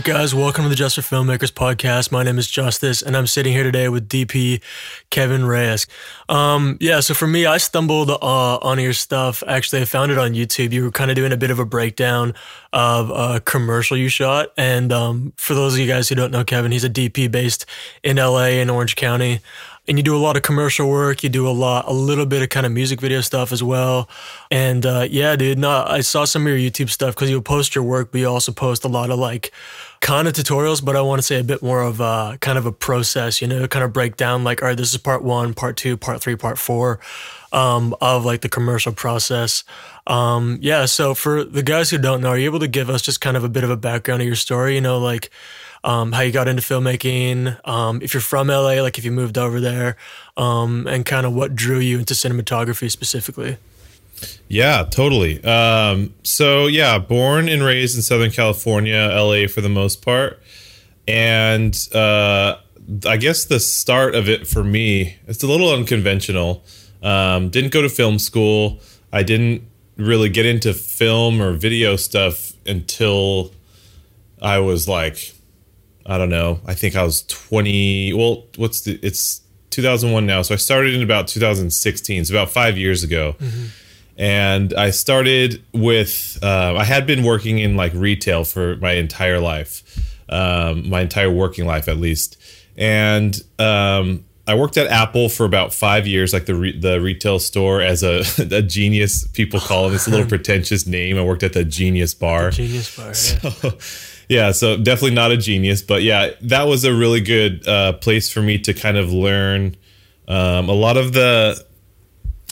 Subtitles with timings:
[0.00, 2.10] Right, guys, welcome to the Justice Filmmakers podcast.
[2.10, 4.62] My name is Justice, and I'm sitting here today with DP
[5.10, 5.86] Kevin Reyes.
[6.26, 9.42] Um, yeah, so for me, I stumbled uh, on your stuff.
[9.46, 10.72] Actually, I found it on YouTube.
[10.72, 12.32] You were kind of doing a bit of a breakdown
[12.72, 14.52] of a commercial you shot.
[14.56, 17.66] And um, for those of you guys who don't know Kevin, he's a DP based
[18.02, 19.40] in LA in Orange County
[19.88, 21.22] and you do a lot of commercial work.
[21.22, 24.08] You do a lot, a little bit of kind of music video stuff as well.
[24.50, 27.74] And uh, yeah, dude, no, I saw some of your YouTube stuff because you post
[27.74, 29.52] your work, but you also post a lot of like
[30.00, 32.66] kind of tutorials, but I want to say a bit more of uh, kind of
[32.66, 35.54] a process, you know, kind of break down like, all right, this is part one,
[35.54, 37.00] part two, part three, part four
[37.52, 39.64] um, of like the commercial process.
[40.06, 40.86] Um, yeah.
[40.86, 43.36] So for the guys who don't know, are you able to give us just kind
[43.36, 44.74] of a bit of a background of your story?
[44.74, 45.30] You know, like,
[45.82, 49.38] um, how you got into filmmaking, um, if you're from LA, like if you moved
[49.38, 49.96] over there,
[50.36, 53.56] um, and kind of what drew you into cinematography specifically.
[54.48, 55.42] Yeah, totally.
[55.44, 60.42] Um, so yeah, born and raised in Southern California, LA for the most part,
[61.08, 62.56] and uh,
[63.06, 66.64] I guess the start of it for me, it's a little unconventional.
[67.02, 68.80] Um, didn't go to film school.
[69.12, 69.62] I didn't
[69.96, 73.52] really get into film or video stuff until
[74.42, 75.34] I was like
[76.10, 76.58] I don't know.
[76.66, 78.14] I think I was 20.
[78.14, 78.98] Well, what's the?
[79.00, 80.42] It's 2001 now.
[80.42, 82.24] So I started in about 2016.
[82.24, 83.36] So about five years ago.
[83.38, 83.66] Mm-hmm.
[84.18, 86.36] And I started with.
[86.42, 89.84] Uh, I had been working in like retail for my entire life,
[90.28, 92.36] um, my entire working life at least.
[92.76, 97.38] And um, I worked at Apple for about five years, like the re- the retail
[97.38, 99.28] store as a, a genius.
[99.28, 99.94] People call it.
[99.94, 101.16] It's a little pretentious name.
[101.16, 102.46] I worked at the Genius Bar.
[102.46, 103.14] The genius Bar.
[103.14, 103.78] So,
[104.30, 108.32] yeah, so definitely not a genius, but yeah, that was a really good uh, place
[108.32, 109.76] for me to kind of learn
[110.28, 111.66] um, a lot of the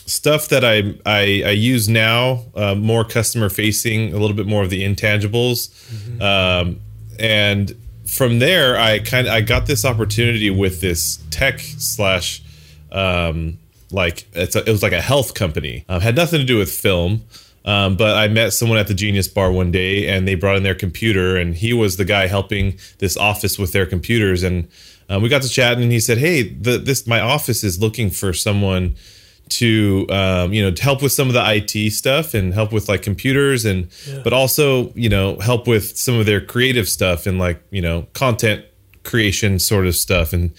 [0.05, 4.65] stuff that I I, I use now, uh, more customer facing, a little bit more
[4.65, 6.21] of the intangibles, mm-hmm.
[6.21, 6.81] um,
[7.21, 7.73] and
[8.09, 12.43] from there, I kind of I got this opportunity with this tech slash
[12.91, 13.57] um,
[13.93, 15.85] like it's a, it was like a health company.
[15.89, 17.23] Um, had nothing to do with film.
[17.69, 20.63] Um, but I met someone at the Genius Bar one day, and they brought in
[20.63, 24.43] their computer, and he was the guy helping this office with their computers.
[24.43, 24.69] And
[25.11, 28.09] uh, we got to chatting, and he said, "Hey, the, this my office is looking
[28.09, 28.97] for someone
[29.51, 32.89] to um, you know to help with some of the IT stuff and help with
[32.89, 34.23] like computers, and yeah.
[34.25, 38.07] but also you know help with some of their creative stuff and like you know
[38.15, 38.65] content
[39.05, 40.55] creation sort of stuff." And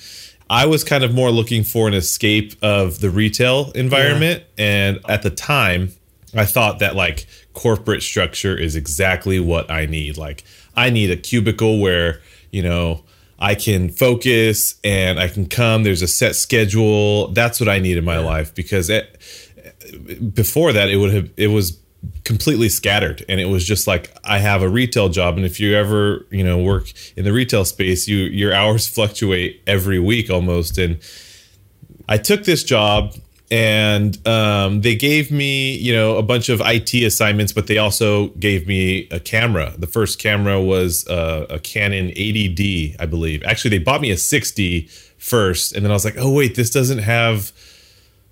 [0.47, 4.65] I was kind of more looking for an escape of the retail environment, yeah.
[4.65, 5.91] and at the time
[6.35, 10.17] I thought that like corporate structure is exactly what I need.
[10.17, 10.43] Like
[10.75, 13.03] I need a cubicle where, you know,
[13.39, 15.83] I can focus and I can come.
[15.83, 17.29] There's a set schedule.
[17.29, 19.17] That's what I need in my life because it,
[20.33, 21.79] before that it would have it was
[22.23, 25.75] completely scattered and it was just like I have a retail job and if you
[25.75, 30.77] ever, you know, work in the retail space, you your hours fluctuate every week almost
[30.77, 30.99] and
[32.07, 33.15] I took this job
[33.51, 38.27] and um, they gave me you know a bunch of IT assignments, but they also
[38.29, 39.73] gave me a camera.
[39.77, 43.43] The first camera was uh, a Canon 80D, I believe.
[43.43, 44.81] Actually, they bought me a 60
[45.17, 47.51] first, and then I was like, oh wait, this doesn't have.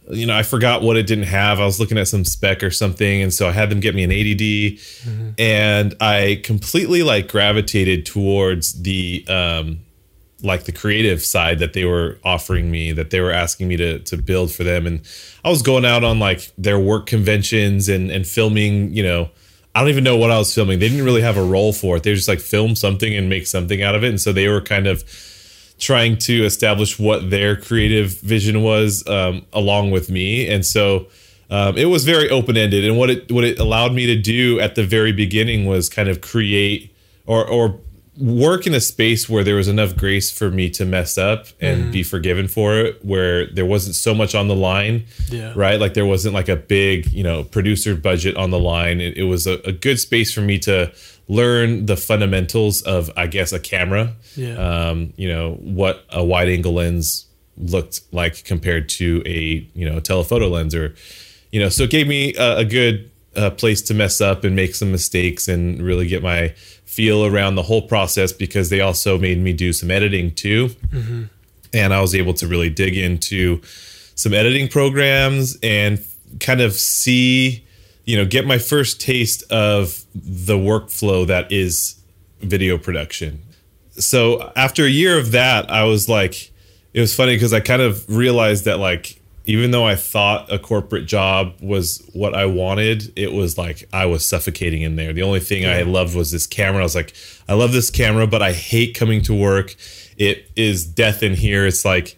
[0.10, 1.60] You know, I forgot what it didn't have.
[1.60, 4.06] I was looking at some spec or something, and so I had them get me
[4.06, 5.30] an 80D, mm-hmm.
[5.38, 9.80] and I completely like gravitated towards the um,
[10.44, 14.00] like the creative side that they were offering me that they were asking me to
[14.00, 14.86] to build for them.
[14.86, 15.02] And
[15.44, 19.30] I was going out on like their work conventions and and filming you know
[19.78, 20.80] I don't even know what I was filming.
[20.80, 22.04] They didn't really have a role for it.
[22.04, 24.10] They just like film something and make something out of it.
[24.10, 25.04] And so they were kind of
[25.78, 30.50] trying to establish what their creative vision was um, along with me.
[30.50, 31.08] And so
[31.52, 34.60] um, it was very open ended and what it what it allowed me to do
[34.60, 36.94] at the very beginning was kind of create
[37.26, 37.80] or or
[38.20, 41.86] work in a space where there was enough grace for me to mess up and
[41.86, 41.92] mm.
[41.92, 45.54] be forgiven for it where there wasn't so much on the line yeah.
[45.56, 49.16] right like there wasn't like a big you know producer budget on the line it,
[49.18, 50.92] it was a, a, good space for me to
[51.28, 54.56] learn the fundamentals of i guess a camera yeah.
[54.56, 57.28] um, you know what a wide angle lens
[57.58, 60.96] looked like compared to a you know telephoto lens or
[61.52, 64.56] you know so it gave me a, a good uh, place to mess up and
[64.56, 66.54] make some mistakes and really get my
[66.98, 70.70] feel around the whole process because they also made me do some editing too.
[70.88, 71.26] Mm-hmm.
[71.72, 73.62] And I was able to really dig into
[74.16, 76.04] some editing programs and
[76.40, 77.64] kind of see,
[78.06, 82.02] you know, get my first taste of the workflow that is
[82.40, 83.44] video production.
[83.92, 86.52] So after a year of that, I was like,
[86.96, 90.60] it was funny because I kind of realized that like even though I thought a
[90.60, 95.14] corporate job was what I wanted, it was like I was suffocating in there.
[95.14, 95.78] The only thing yeah.
[95.78, 96.82] I loved was this camera.
[96.82, 97.14] I was like,
[97.48, 99.74] I love this camera, but I hate coming to work.
[100.18, 101.66] It is death in here.
[101.66, 102.18] It's like,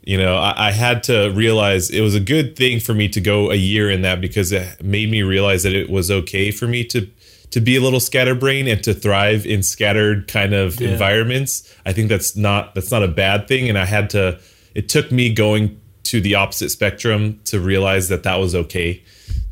[0.00, 3.20] you know, I, I had to realize it was a good thing for me to
[3.20, 6.66] go a year in that because it made me realize that it was okay for
[6.66, 7.06] me to
[7.50, 10.88] to be a little scatterbrained and to thrive in scattered kind of yeah.
[10.88, 11.70] environments.
[11.84, 13.68] I think that's not that's not a bad thing.
[13.68, 14.40] And I had to.
[14.74, 19.02] It took me going to the opposite spectrum to realize that that was okay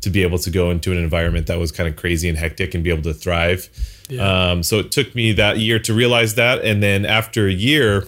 [0.01, 2.73] to be able to go into an environment that was kind of crazy and hectic
[2.73, 3.69] and be able to thrive.
[4.09, 4.51] Yeah.
[4.51, 8.07] Um, so it took me that year to realize that, and then after a year,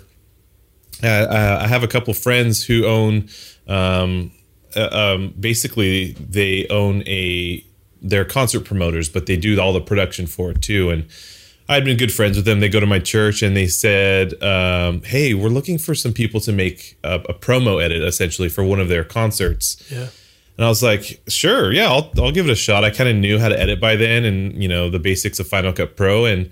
[1.03, 3.29] uh, I have a couple friends who own,
[3.67, 4.31] um,
[4.75, 7.63] uh, um, basically they own a
[8.01, 11.05] they're concert promoters, but they do all the production for it too, and
[11.69, 12.59] I'd been good friends with them.
[12.59, 16.39] They go to my church and they said, um, "Hey, we're looking for some people
[16.41, 20.07] to make a, a, promo edit, essentially, for one of their concerts." Yeah.
[20.57, 23.15] And I was like, "Sure, yeah, I'll I'll give it a shot." I kind of
[23.15, 26.25] knew how to edit by then, and you know the basics of Final Cut Pro,
[26.25, 26.49] and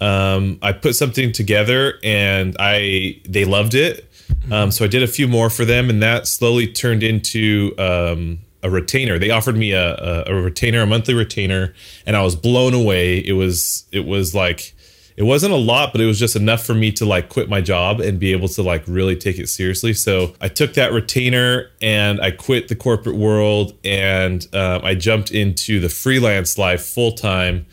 [0.00, 4.08] um, I put something together, and I they loved it.
[4.32, 4.52] Mm-hmm.
[4.52, 8.38] Um, so I did a few more for them, and that slowly turned into um,
[8.62, 9.18] a retainer.
[9.18, 11.74] They offered me a, a, a, retainer, a monthly retainer,
[12.06, 13.18] and I was blown away.
[13.18, 14.74] It was it was like
[15.16, 17.60] it wasn't a lot, but it was just enough for me to like quit my
[17.60, 19.92] job and be able to like really take it seriously.
[19.92, 25.30] So I took that retainer and I quit the corporate world and um, I jumped
[25.30, 27.66] into the freelance life full time.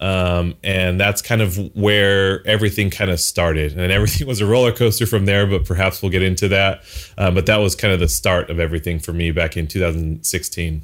[0.00, 3.78] Um, and that's kind of where everything kind of started.
[3.78, 6.82] And everything was a roller coaster from there, but perhaps we'll get into that.
[7.16, 10.82] Um, but that was kind of the start of everything for me back in 2016.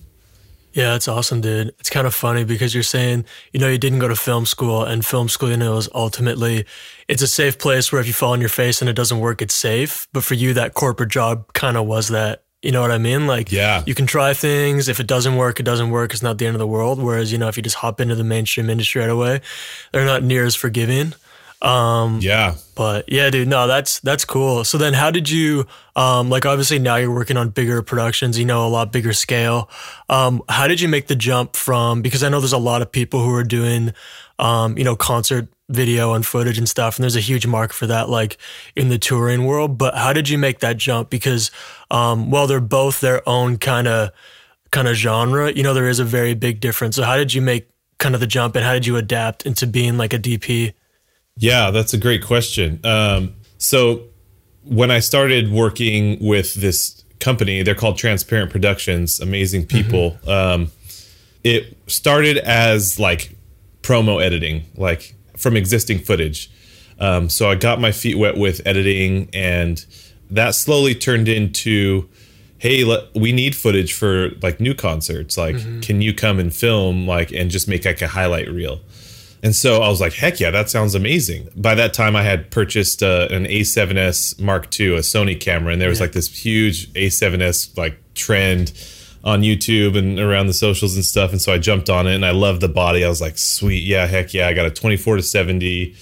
[0.73, 1.69] Yeah, it's awesome, dude.
[1.79, 4.82] It's kind of funny because you're saying, you know, you didn't go to film school
[4.85, 6.65] and film school, you know, is ultimately,
[7.08, 9.43] it's a safe place where if you fall on your face and it doesn't work,
[9.43, 10.08] it's safe.
[10.15, 13.26] But for you, that corporate job kind of was that you know what I mean?
[13.26, 14.88] Like, yeah, you can try things.
[14.88, 16.12] If it doesn't work, it doesn't work.
[16.12, 17.03] It's not the end of the world.
[17.03, 19.41] Whereas, you know, if you just hop into the mainstream industry right away,
[19.91, 21.14] they're not near as forgiving.
[21.62, 22.56] Um, yeah.
[22.75, 24.64] But yeah, dude, no, that's that's cool.
[24.64, 28.44] So then, how did you, um, like, obviously now you're working on bigger productions, you
[28.44, 29.70] know, a lot bigger scale.
[30.09, 32.03] Um, how did you make the jump from?
[32.03, 33.94] Because I know there's a lot of people who are doing,
[34.41, 36.97] um, you know, concert video and footage and stuff.
[36.97, 38.38] And there's a huge market for that, like
[38.75, 39.79] in the touring world.
[39.79, 41.11] But how did you make that jump?
[41.11, 41.50] Because,
[41.91, 44.11] um, well, they're both their own kind of,
[44.73, 45.53] kind of genre.
[45.53, 46.97] You know, there is a very big difference.
[46.97, 47.69] So how did you make
[47.99, 50.75] kind of the jump and how did you adapt into being like a DP?
[51.37, 52.81] Yeah, that's a great question.
[52.84, 54.05] Um, so
[54.64, 60.12] when I started working with this company, they're called Transparent Productions, amazing people.
[60.23, 60.29] Mm-hmm.
[60.29, 60.70] Um,
[61.44, 63.37] it started as like
[63.82, 66.50] promo editing, like from existing footage.
[66.99, 69.84] Um, so I got my feet wet with editing, and
[70.31, 72.08] that slowly turned into,
[72.58, 75.37] hey, let, we need footage for like new concerts.
[75.37, 75.81] Like, mm-hmm.
[75.81, 78.81] can you come and film like and just make like a highlight reel?
[79.43, 81.49] And so I was like, heck yeah, that sounds amazing.
[81.56, 85.83] By that time, I had purchased uh, an A7S Mark II, a Sony camera, and
[85.83, 86.05] there was yeah.
[86.05, 88.73] like this huge A7S like trend
[89.25, 91.33] on YouTube and around the socials and stuff.
[91.33, 93.05] And so I jumped on it and I loved the body.
[93.05, 94.49] I was like, sweet, yeah, heck yeah.
[94.49, 95.94] I got a 24 to 70.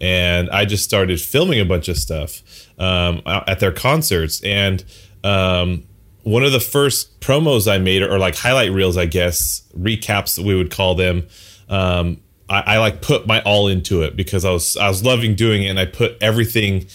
[0.00, 2.42] And I just started filming a bunch of stuff
[2.78, 4.42] um, at their concerts.
[4.42, 4.84] And
[5.24, 5.84] um,
[6.22, 10.54] one of the first promos I made, or like highlight reels, I guess, recaps we
[10.54, 11.26] would call them.
[11.68, 15.34] Um, I, I like put my all into it because I was I was loving
[15.34, 16.86] doing it, and I put everything.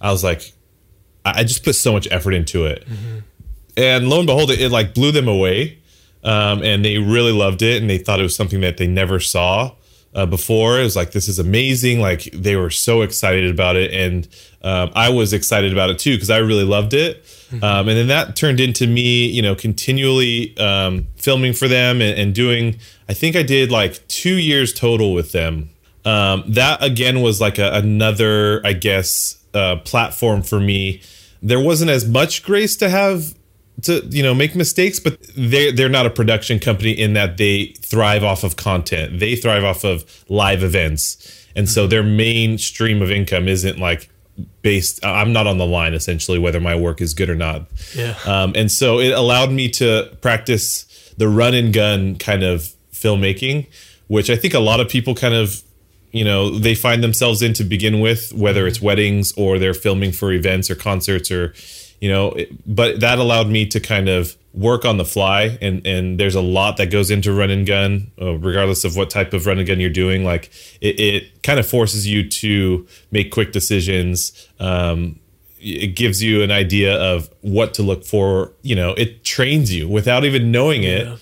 [0.00, 0.52] I was like,
[1.24, 2.86] I just put so much effort into it.
[2.88, 3.18] Mm-hmm
[3.78, 5.78] and lo and behold, it, it like blew them away,
[6.24, 9.20] um, and they really loved it, and they thought it was something that they never
[9.20, 9.72] saw
[10.14, 10.80] uh, before.
[10.80, 12.00] It was like this is amazing.
[12.00, 14.28] Like they were so excited about it, and
[14.62, 17.24] um, I was excited about it too because I really loved it.
[17.50, 17.64] Mm-hmm.
[17.64, 22.18] Um, and then that turned into me, you know, continually um, filming for them and,
[22.18, 22.76] and, doing.
[23.08, 25.70] I think I did like two years total with them.
[26.04, 31.00] Um, that again was like a, another, I guess, uh, platform for me.
[31.42, 33.34] There wasn't as much grace to have
[33.82, 37.66] to you know make mistakes but they they're not a production company in that they
[37.80, 41.72] thrive off of content they thrive off of live events and mm-hmm.
[41.72, 44.10] so their main stream of income isn't like
[44.62, 47.66] based i'm not on the line essentially whether my work is good or not.
[47.94, 48.16] Yeah.
[48.26, 50.84] Um, and so it allowed me to practice
[51.16, 53.66] the run and gun kind of filmmaking
[54.08, 55.62] which i think a lot of people kind of
[56.12, 60.12] you know they find themselves in to begin with whether it's weddings or they're filming
[60.12, 61.54] for events or concerts or
[62.00, 62.36] you know
[62.66, 66.40] but that allowed me to kind of work on the fly and and there's a
[66.40, 69.68] lot that goes into run and gun uh, regardless of what type of run and
[69.68, 70.50] gun you're doing like
[70.80, 75.18] it, it kind of forces you to make quick decisions um,
[75.60, 78.52] it gives you an idea of what to look for.
[78.62, 81.06] You know, it trains you without even knowing it.
[81.06, 81.16] Yeah.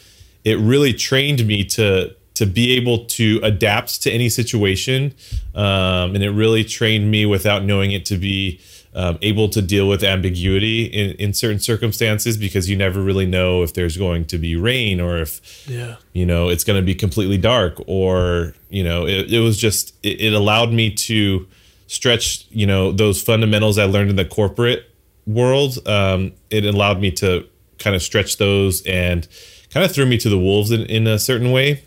[0.45, 5.15] It really trained me to to be able to adapt to any situation,
[5.55, 8.61] um, and it really trained me without knowing it to be
[8.97, 13.63] um, able to deal with ambiguity in, in certain circumstances because you never really know
[13.63, 15.97] if there's going to be rain or if Yeah.
[16.15, 19.95] you know it's going to be completely dark or you know it, it was just
[20.03, 21.47] it, it allowed me to
[21.89, 24.91] stretch you know those fundamentals i learned in the corporate
[25.27, 25.77] world.
[25.87, 27.47] Um, it allowed me to
[27.79, 29.27] kind of stretch those and
[29.71, 31.83] kind of threw me to the wolves in, in a certain way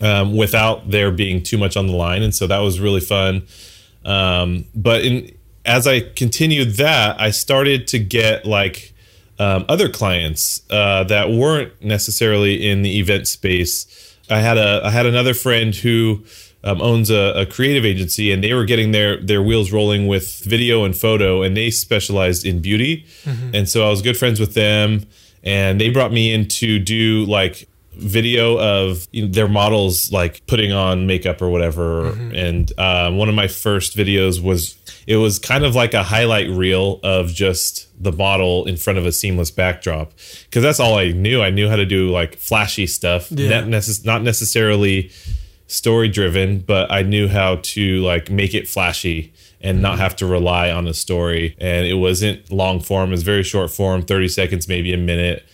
[0.00, 2.22] um, without there being too much on the line.
[2.22, 3.42] And so that was really fun.
[4.04, 5.32] Um, but in
[5.64, 8.94] as i continued that i started to get like
[9.40, 13.86] um, other clients uh, that weren't necessarily in the event space.
[14.28, 16.22] I had a I had another friend who
[16.62, 20.44] um, owns a, a creative agency, and they were getting their their wheels rolling with
[20.44, 23.06] video and photo, and they specialized in beauty.
[23.54, 25.06] And so I was good friends with them,
[25.42, 30.46] and they brought me in to do like video of you know, their models like
[30.46, 32.08] putting on makeup or whatever.
[32.08, 36.48] And um, one of my first videos was it was kind of like a highlight
[36.50, 40.12] reel of just the model in front of a seamless backdrop.
[40.44, 41.42] Because that's all i knew.
[41.42, 43.30] I knew how to do like flashy stuff.
[43.30, 43.60] Yeah.
[43.60, 45.10] not, necess- not necessarily
[45.66, 50.26] story driven but i knew how to like make it flashy and not have to
[50.26, 51.54] rely on a story.
[51.60, 53.10] And it wasn't long form.
[53.10, 55.44] It was very short form 30 seconds maybe a minute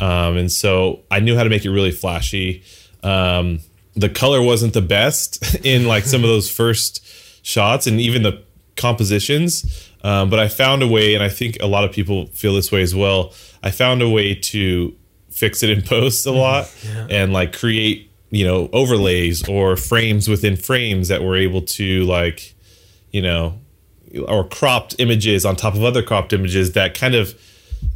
[0.00, 2.62] um, and so I knew how to make it really flashy.
[3.02, 3.60] Um,
[3.94, 7.04] the color wasn't the best in like some of those first
[7.44, 8.42] shots and even the
[8.76, 12.54] compositions, um, but I found a way, and I think a lot of people feel
[12.54, 13.32] this way as well.
[13.62, 14.96] I found a way to
[15.30, 16.72] fix it in post a lot
[17.10, 22.54] and like create you know overlays or frames within frames that were able to like
[23.10, 23.58] you know
[24.26, 27.38] or cropped images on top of other cropped images that kind of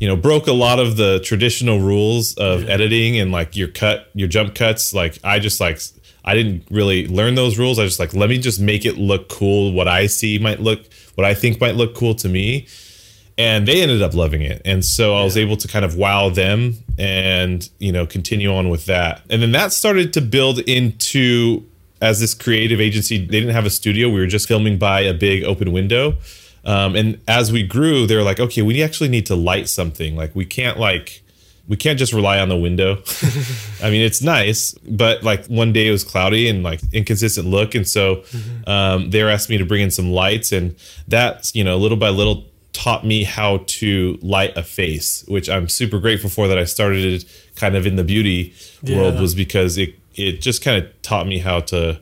[0.00, 4.10] you know broke a lot of the traditional rules of editing and like your cut
[4.14, 4.92] your jump cuts.
[4.92, 5.80] Like i just like
[6.24, 7.78] i didn't really learn those rules.
[7.78, 10.86] I just like let me just make it look cool what i see might look
[11.14, 12.66] what i think might look cool to me.
[13.38, 14.62] And they ended up loving it.
[14.64, 18.68] And so i was able to kind of wow them and you know continue on
[18.68, 19.22] with that.
[19.30, 21.64] And then that started to build into
[22.02, 24.08] as this creative agency they didn't have a studio.
[24.10, 26.16] We were just filming by a big open window
[26.66, 30.14] um, and as we grew they were like okay we actually need to light something.
[30.16, 31.22] Like we can't like
[31.68, 33.02] we can't just rely on the window.
[33.82, 37.74] I mean it's nice but like one day it was cloudy and like inconsistent look.
[37.74, 38.22] And so
[38.66, 40.52] um, they were asking me to bring in some lights.
[40.52, 40.76] And
[41.08, 45.66] that you know little by little taught me how to light a face which i'm
[45.66, 48.52] super grateful for that i started it kind of in the beauty
[48.86, 51.98] world was because it it just kind of taught me how to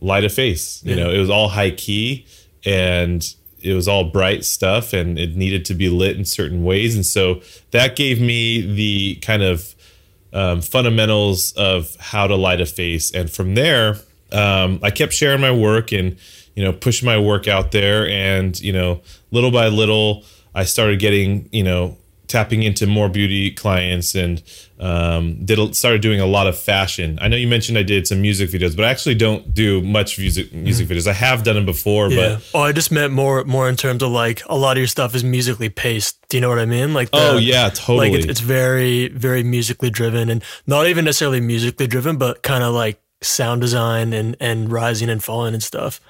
[0.00, 0.80] light a face.
[0.84, 1.02] You Yeah.
[1.04, 2.26] know it was all high key.
[2.64, 3.26] And
[3.60, 6.94] it was all bright stuff and it needed to be lit in certain ways.
[6.94, 9.74] And so that gave me the kind of
[10.32, 13.14] um, fundamentals of how to light a face.
[13.14, 13.96] And from there
[14.30, 16.18] um, i kept sharing my work and
[16.54, 18.06] you know pushing my work out there.
[18.06, 19.00] And you know
[19.30, 20.24] little by little
[20.54, 21.96] i started getting you know
[22.28, 24.42] tapping into more beauty clients and
[24.78, 27.18] um, did started doing a lot of fashion.
[27.20, 30.18] I know you mentioned I did some music videos, but I actually don't do much
[30.18, 31.08] music music videos.
[31.08, 32.36] I have done them before, Yeah.
[32.36, 34.86] but oh, I just meant more more in terms of like a lot of your
[34.86, 36.16] stuff is musically paced.
[36.28, 36.94] Do you know what I mean?
[36.94, 38.10] Like oh the- yeah, totally.
[38.10, 42.62] like it's, it's very very musically driven and not even necessarily musically driven, but kind
[42.62, 46.00] of like sound design and and rising and falling and stuff.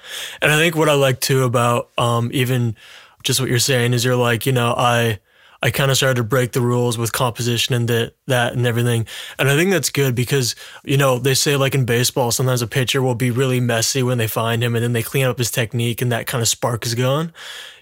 [0.43, 2.75] And I think what I like too about um even
[3.23, 5.19] just what you're saying is you're like you know I.
[5.61, 9.05] I kind of started to break the rules with composition and that, that and everything.
[9.37, 12.67] And I think that's good because, you know, they say like in baseball, sometimes a
[12.67, 15.51] pitcher will be really messy when they find him and then they clean up his
[15.51, 17.33] technique and that kind of spark is gone.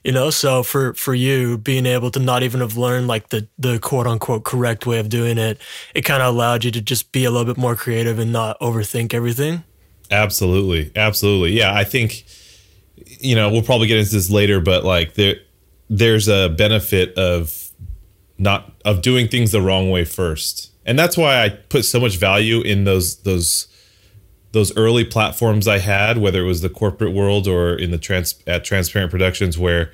[0.03, 3.47] You know, so for, for you being able to not even have learned like the,
[3.59, 5.59] the quote unquote correct way of doing it,
[5.93, 8.59] it kind of allowed you to just be a little bit more creative and not
[8.59, 9.63] overthink everything.
[10.09, 11.51] Absolutely, absolutely.
[11.51, 12.25] Yeah, I think
[13.19, 15.35] you know we'll probably get into this later, but like there,
[15.89, 17.66] there's a benefit of
[18.37, 22.17] not of doing things the wrong way first, and that's why I put so much
[22.17, 23.67] value in those those
[24.53, 28.35] those early platforms I had, whether it was the corporate world or in the trans
[28.47, 29.91] at Transparent Productions, where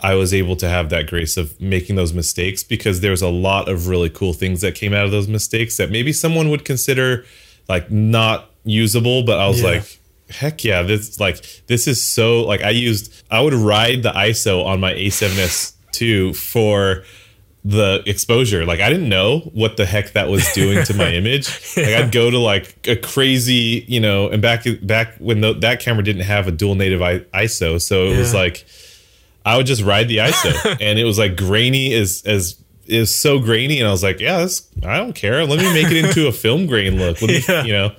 [0.00, 3.68] I was able to have that grace of making those mistakes because there's a lot
[3.68, 7.24] of really cool things that came out of those mistakes that maybe someone would consider
[7.68, 9.68] like not usable, but I was Yeah.
[9.70, 9.98] like,
[10.30, 14.64] heck yeah, this like this is so like I used I would ride the ISO
[14.64, 17.02] on my A7S two for
[17.64, 18.66] the exposure.
[18.66, 21.48] Like I didn't know what the heck that was doing to my image.
[21.76, 25.80] Like I'd go to like a crazy, you know, and back back when the, that
[25.80, 28.66] camera didn't have a dual native ISO, so it was like
[29.46, 33.38] I would just ride the ISO, and it was like grainy as as is so
[33.38, 35.46] grainy, and I was like, yeah, this, I don't care.
[35.46, 37.22] Let me make it into a film grain look.
[37.22, 37.64] Let me, Yeah.
[37.64, 37.92] you know.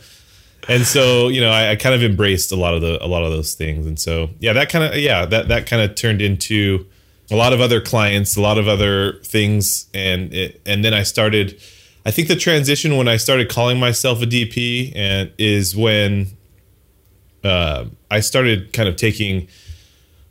[0.67, 3.23] And so, you know, I, I kind of embraced a lot of the a lot
[3.23, 6.21] of those things, and so yeah, that kind of yeah, that that kind of turned
[6.21, 6.85] into
[7.31, 11.03] a lot of other clients, a lot of other things, and it, and then I
[11.03, 11.59] started.
[12.05, 16.27] I think the transition when I started calling myself a DP and is when
[17.43, 19.47] uh, I started kind of taking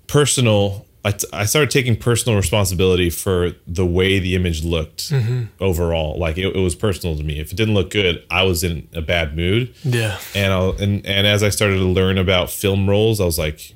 [0.06, 0.86] personal.
[1.06, 5.12] I, t- I started taking personal responsibility for the way the image looked
[5.60, 6.18] overall.
[6.18, 7.38] Like it, it was personal to me.
[7.40, 9.74] If it didn't look good, I was in a bad mood.
[9.82, 10.18] Yeah.
[10.34, 13.74] And I'll, and and as I started to learn about film roles, I was like,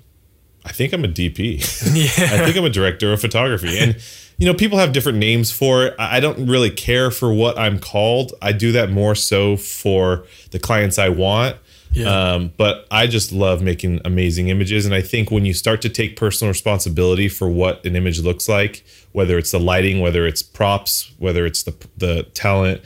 [0.69, 1.65] I think I'm a DP.
[1.95, 2.43] Yeah.
[2.43, 3.79] I think I'm a director of photography.
[3.79, 3.97] And
[4.37, 5.95] you know, people have different names for it.
[5.99, 8.35] I don't really care for what I'm called.
[8.41, 11.57] I do that more so for the clients I want.
[11.93, 12.09] Yeah.
[12.09, 14.85] Um, but I just love making amazing images.
[14.85, 18.49] And I think when you start to take personal responsibility for what an image looks
[18.49, 22.83] like, whether it's the lighting, whether it's props, whether it's the the talent,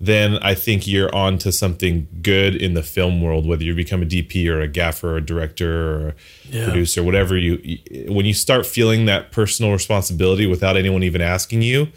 [0.00, 4.02] then I think you're on to something good in the film world, whether you become
[4.02, 6.14] a DP or a gaffer or a director or a
[6.50, 6.64] Yeah.
[6.66, 11.88] producer, whatever you, when you start feeling that personal responsibility without anyone even asking you,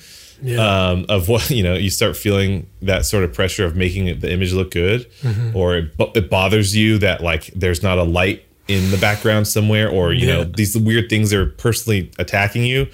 [0.41, 0.59] Yeah.
[0.91, 4.31] um, of what, you know, you start feeling that sort of pressure of making the
[4.31, 5.05] image look good
[5.53, 9.45] or it, bo- it bothers you that like there's not a light in the background
[9.47, 12.87] somewhere or, you know, these weird things are personally attacking you.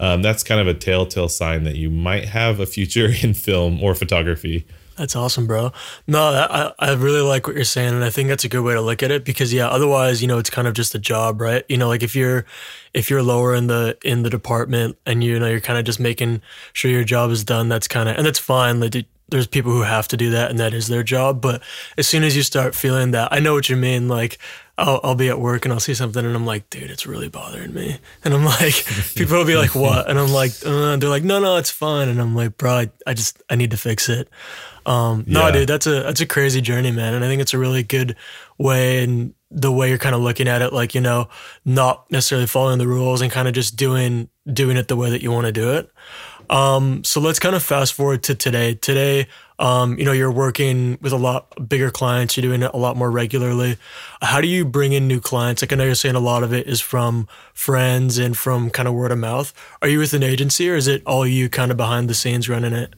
[0.00, 3.82] Um, that's kind of a telltale sign that you might have a future in film
[3.82, 4.66] or photography.
[4.96, 5.72] That's awesome, bro.
[6.06, 8.74] No, I I really like what you're saying, and I think that's a good way
[8.74, 11.40] to look at it because yeah, otherwise, you know, it's kind of just a job,
[11.40, 11.64] right?
[11.70, 12.44] You know, like if you're
[12.92, 16.00] if you're lower in the in the department and you know you're kind of just
[16.00, 16.42] making
[16.74, 18.78] sure your job is done, that's kind of and that's fine.
[18.78, 21.40] Like there's people who have to do that, and that is their job.
[21.40, 21.62] But
[21.96, 24.08] as soon as you start feeling that, I know what you mean.
[24.08, 24.38] Like
[24.80, 27.28] I'll I'll be at work and I'll see something and I'm like, dude, it's really
[27.28, 28.74] bothering me, and I'm like,
[29.14, 30.08] people will be like, what?
[30.08, 32.90] And I'm like, uh, they're like, no, no, it's fine, and I'm like, bro, I,
[33.06, 34.28] I just I need to fix it.
[34.86, 37.58] Um, no, dude, that's a that's a crazy journey, man, and I think it's a
[37.58, 38.16] really good
[38.58, 41.28] way and the way you're kind of looking at it, like you know,
[41.64, 45.22] not necessarily following the rules and kind of just doing doing it the way that
[45.22, 45.90] you want to do it.
[46.50, 48.74] Um, so let's kind of fast forward to today.
[48.74, 49.28] Today,
[49.60, 52.36] um, you know, you're working with a lot bigger clients.
[52.36, 53.76] You're doing it a lot more regularly.
[54.20, 55.62] How do you bring in new clients?
[55.62, 58.88] Like I know you're saying a lot of it is from friends and from kind
[58.88, 59.52] of word of mouth.
[59.80, 62.48] Are you with an agency or is it all you kind of behind the scenes
[62.48, 62.94] running it?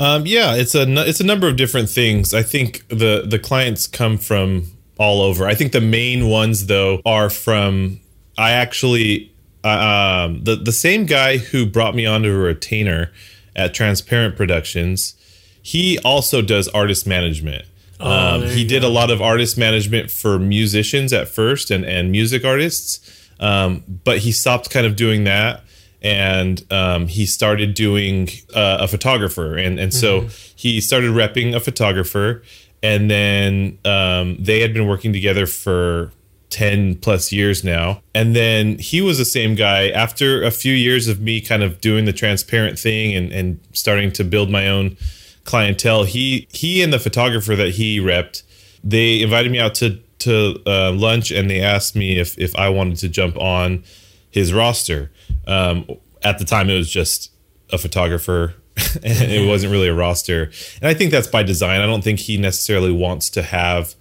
[0.00, 2.32] Um, yeah, it's a it's a number of different things.
[2.32, 5.46] I think the the clients come from all over.
[5.46, 8.00] I think the main ones though are from
[8.38, 9.32] I actually
[9.66, 13.10] uh, um, the the same guy who brought me onto a retainer
[13.54, 15.14] at Transparent Productions.
[15.62, 17.64] He also does artist management.
[17.98, 21.84] um, Oh, there he did a lot of artist management for musicians at first and
[21.84, 23.00] and music artists,
[23.40, 25.62] um, but he stopped kind of doing that
[26.02, 31.60] and um, he started doing uh, a photographer and and so he started repping a
[31.60, 32.42] photographer
[32.82, 36.12] and then um, they had been working together for
[36.50, 41.08] 10 plus years now and then he was the same guy after a few years
[41.08, 44.96] of me kind of doing the transparent thing and, and starting to build my own
[45.44, 48.42] clientele he he and the photographer that he repped
[48.84, 52.68] they invited me out to to uh, lunch and they asked me if if I
[52.68, 53.84] wanted to jump on
[54.30, 55.10] his roster.
[55.46, 55.86] Um,
[56.22, 57.32] at the time, it was just
[57.72, 60.50] a photographer, it wasn't really a roster.
[60.80, 61.80] And I think that's by design.
[61.80, 63.94] I don't think he necessarily wants to have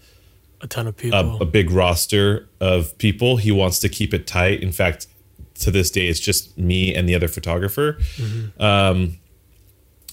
[0.62, 1.42] A ton of people.
[1.42, 3.38] a big roster of people.
[3.38, 4.62] He wants to keep it tight.
[4.62, 5.08] In fact,
[5.62, 7.98] to this day, it's just me and the other photographer.
[8.60, 9.18] Um,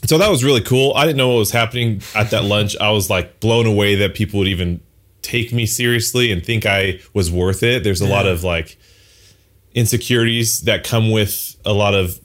[0.05, 0.93] so that was really cool.
[0.95, 2.77] I didn't know what was happening at that lunch.
[2.81, 4.81] I was like blown away that people would even
[5.23, 7.85] take me seriously and think I was worth it.
[7.85, 8.79] There's a lot of like
[9.75, 12.19] insecurities that come with a lot of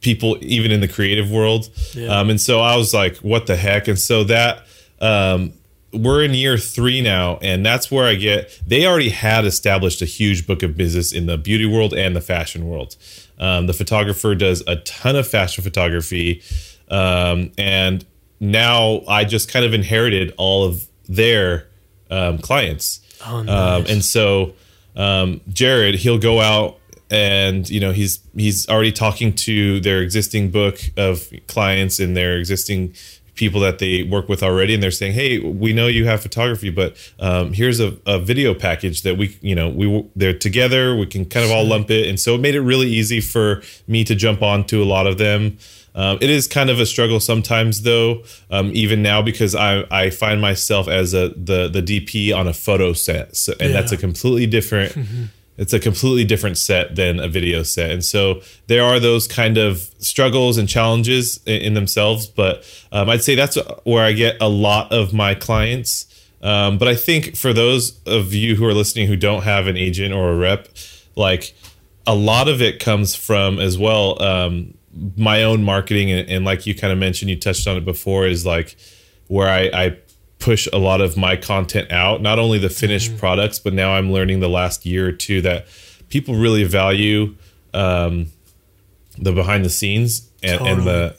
[0.00, 1.70] people, even in the creative world.
[1.94, 2.18] Yeah.
[2.18, 3.86] Um, and so I was like, what the heck?
[3.88, 4.66] And so that,
[5.00, 5.52] um,
[5.92, 8.60] we're in year three now, and that's where I get.
[8.66, 12.20] They already had established a huge book of business in the beauty world and the
[12.20, 12.96] fashion world.
[13.38, 16.42] Um, the photographer does a ton of fashion photography,
[16.90, 18.04] um, and
[18.38, 21.66] now I just kind of inherited all of their
[22.10, 23.00] um, clients.
[23.26, 23.90] Oh, Um, nice.
[23.90, 24.54] and so
[24.96, 26.78] um, Jared, he'll go out
[27.12, 32.38] and you know he's he's already talking to their existing book of clients and their
[32.38, 32.94] existing
[33.40, 36.70] people that they work with already and they're saying hey we know you have photography
[36.70, 41.06] but um, here's a, a video package that we you know we they're together we
[41.06, 44.04] can kind of all lump it and so it made it really easy for me
[44.04, 45.58] to jump onto a lot of them.
[45.92, 50.10] Um, it is kind of a struggle sometimes, though, um, even now because I, I
[50.10, 53.96] find myself as a the the DP on a photo set, so, and that's a
[53.96, 54.96] completely different.
[55.60, 57.90] it's a completely different set than a video set.
[57.90, 63.08] And so there are those kind of struggles and challenges in, in themselves but um,
[63.10, 66.06] i'd say that's where i get a lot of my clients.
[66.42, 69.76] Um, but i think for those of you who are listening who don't have an
[69.76, 70.68] agent or a rep
[71.14, 71.54] like
[72.06, 74.74] a lot of it comes from as well um,
[75.16, 76.10] my own marketing.
[76.10, 78.76] And, and like you kind of mentioned you touched on it before is like
[79.28, 79.98] where I, I
[80.40, 83.18] push a lot of my content out, not only the finished mm-hmm.
[83.18, 85.66] products, but now I'm learning the last year or two that
[86.08, 87.36] people really value
[87.72, 88.26] um,
[89.18, 90.70] the behind the scenes and, totally.
[90.70, 91.16] and, the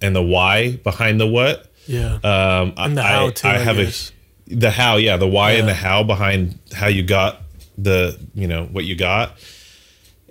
[0.00, 1.70] and the why behind the what.
[1.86, 2.14] Yeah.
[2.24, 3.48] Um, and the how too.
[3.48, 4.10] I, I have guess.
[4.10, 4.14] a
[4.46, 5.60] the how, yeah, the why yeah.
[5.60, 7.42] and the how behind how you got
[7.76, 9.36] the you know what you got,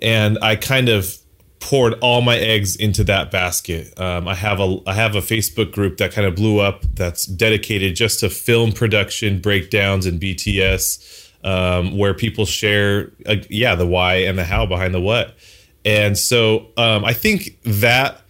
[0.00, 1.16] and I kind of
[1.64, 3.98] poured all my eggs into that basket.
[3.98, 7.24] Um, I have a I have a Facebook group that kind of blew up that's
[7.24, 13.86] dedicated just to film production breakdowns and BTS, um, where people share uh, yeah the
[13.86, 15.36] why and the how behind the what,
[15.86, 18.20] and so um, I think that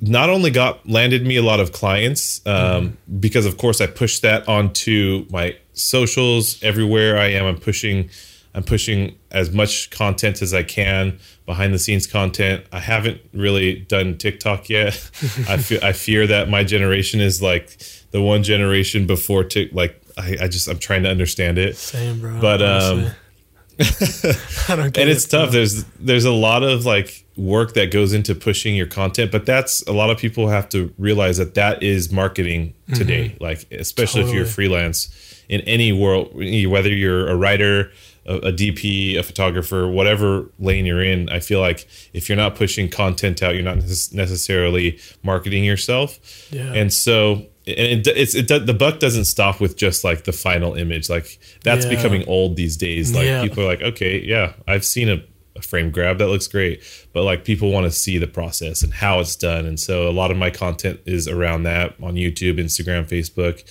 [0.00, 2.92] not only got landed me a lot of clients mm.
[3.20, 7.44] because of course I pushed that onto my socials everywhere I am.
[7.44, 8.08] I'm pushing
[8.56, 12.64] I'm pushing as much content as I can, behind the scenes content.
[12.72, 14.94] I haven't really done TikTok yet.
[15.48, 17.78] I feel I fear that my generation is like
[18.12, 19.74] the one generation before Tik.
[19.74, 21.76] Like I, I just I'm trying to understand it.
[21.76, 22.40] Same, bro.
[22.40, 22.98] But um,
[23.78, 25.50] and it's it, tough.
[25.50, 25.52] Bro.
[25.52, 29.82] There's there's a lot of like work that goes into pushing your content, but that's
[29.82, 33.28] a lot of people have to realize that that is marketing today.
[33.28, 33.44] Mm-hmm.
[33.44, 34.38] Like especially totally.
[34.38, 37.92] if you're freelance in any world, whether you're a writer
[38.26, 42.54] a, a, DP, a photographer, whatever lane you're in, I feel like if you're not
[42.54, 46.18] pushing content out, you're not necessarily marketing yourself.
[46.52, 46.72] Yeah.
[46.72, 50.74] And so, and it, it's it the buck doesn't stop with just like the final
[50.74, 51.08] image.
[51.08, 51.96] Like that's yeah.
[51.96, 53.14] becoming old these days.
[53.14, 53.42] Like yeah.
[53.42, 55.24] people are like, okay, yeah, I've seen a,
[55.56, 58.92] a frame grab that looks great, but like people want to see the process and
[58.92, 59.66] how it's done.
[59.66, 63.64] And so a lot of my content is around that on YouTube, Instagram, Facebook.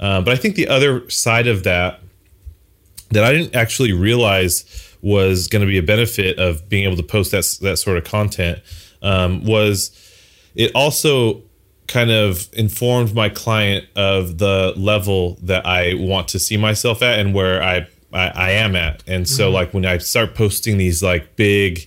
[0.00, 2.00] Um, but I think the other side of that
[3.14, 4.64] that I didn't actually realize
[5.02, 8.04] was going to be a benefit of being able to post that that sort of
[8.04, 8.60] content
[9.02, 9.90] um, was
[10.54, 11.42] it also
[11.86, 17.18] kind of informed my client of the level that I want to see myself at
[17.18, 19.02] and where I I, I am at.
[19.06, 19.54] And so mm-hmm.
[19.54, 21.86] like when I start posting these like big,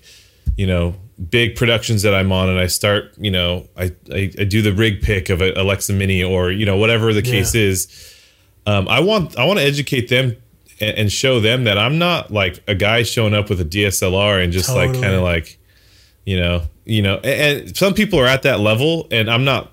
[0.57, 0.95] you know,
[1.29, 4.73] big productions that I'm on and I start, you know, I, I, I do the
[4.73, 7.61] rig pick of an Alexa Mini or, you know, whatever the case yeah.
[7.63, 8.13] is.
[8.65, 10.35] Um, I want I want to educate them
[10.79, 14.53] and, show them that I'm not like a guy showing up with a DSLR and
[14.53, 14.87] just totally.
[14.89, 15.57] like kind of like,
[16.25, 19.71] you know, you know, and, and some people are at that level, and I'm not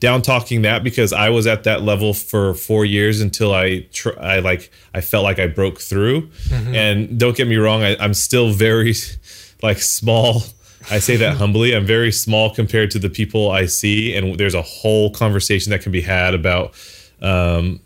[0.00, 4.18] down talking that because I was at that level for four years until I tr-
[4.20, 6.28] I like I felt like I broke through.
[6.48, 6.74] Mm-hmm.
[6.74, 8.94] And don't get me wrong, I, I'm still very
[9.62, 10.42] like small.
[10.90, 11.74] I say that humbly.
[11.74, 15.80] I'm very small compared to the people I see, and there's a whole conversation that
[15.80, 16.74] can be had about
[17.22, 17.80] um,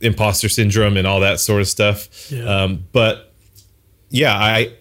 [0.00, 2.30] imposter syndrome and all that sort of stuff.
[2.30, 2.44] Yeah.
[2.44, 3.32] Um, but
[4.10, 4.72] yeah, I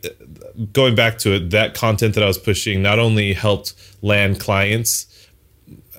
[0.71, 5.07] going back to it, that content that I was pushing not only helped land clients,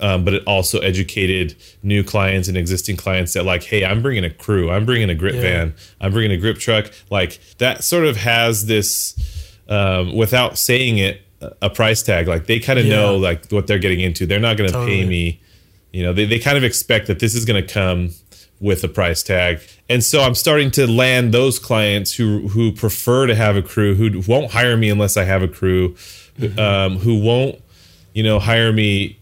[0.00, 4.24] um, but it also educated new clients and existing clients that like, hey, I'm bringing
[4.24, 5.40] a crew, I'm bringing a grip yeah.
[5.40, 6.92] van, I'm bringing a grip truck.
[7.10, 11.22] Like that sort of has this, um, without saying it,
[11.60, 12.28] a price tag.
[12.28, 12.96] Like they kind of yeah.
[12.96, 14.26] know like what they're getting into.
[14.26, 15.02] They're not going to totally.
[15.02, 15.40] pay me.
[15.92, 18.10] You know, they, they kind of expect that this is going to come
[18.64, 19.61] with a price tag.
[19.90, 23.94] And so I'm starting to land those clients who who prefer to have a crew,
[23.94, 25.90] who won't hire me unless I have a crew,
[26.38, 26.59] mm-hmm.
[26.59, 27.61] um, who won't,
[28.14, 29.18] you know, hire me.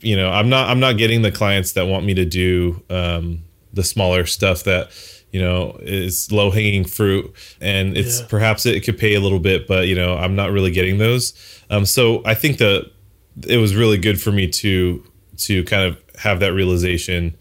[0.00, 3.44] You know, I'm not I'm not getting the clients that want me to do um,
[3.72, 4.90] the smaller stuff that
[5.30, 8.26] you know is low hanging fruit, and it's yeah.
[8.28, 11.34] perhaps it could pay a little bit, but you know I'm not really getting those.
[11.70, 12.90] Um, so I think that
[13.46, 15.04] it was really good for me to
[15.38, 17.36] to kind of have that realization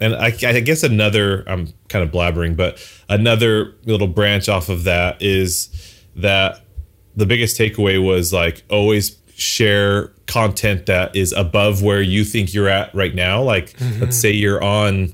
[0.00, 4.84] and I, I, guess another i'm kind of blabbering but another little branch off of
[4.84, 5.68] that is
[6.16, 6.60] that
[7.14, 12.68] the biggest takeaway was like always share content that is above where you think you're
[12.68, 14.00] at right now like mm-hmm.
[14.00, 15.12] let's say you're on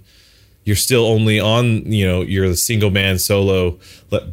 [0.64, 3.78] you're still only on you know you're the single man solo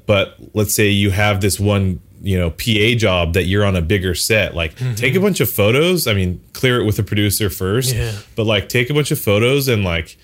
[0.05, 3.81] but let's say you have this one you know PA job that you're on a
[3.81, 4.93] bigger set like mm-hmm.
[4.95, 8.13] take a bunch of photos I mean clear it with a producer first yeah.
[8.35, 10.17] but like take a bunch of photos and like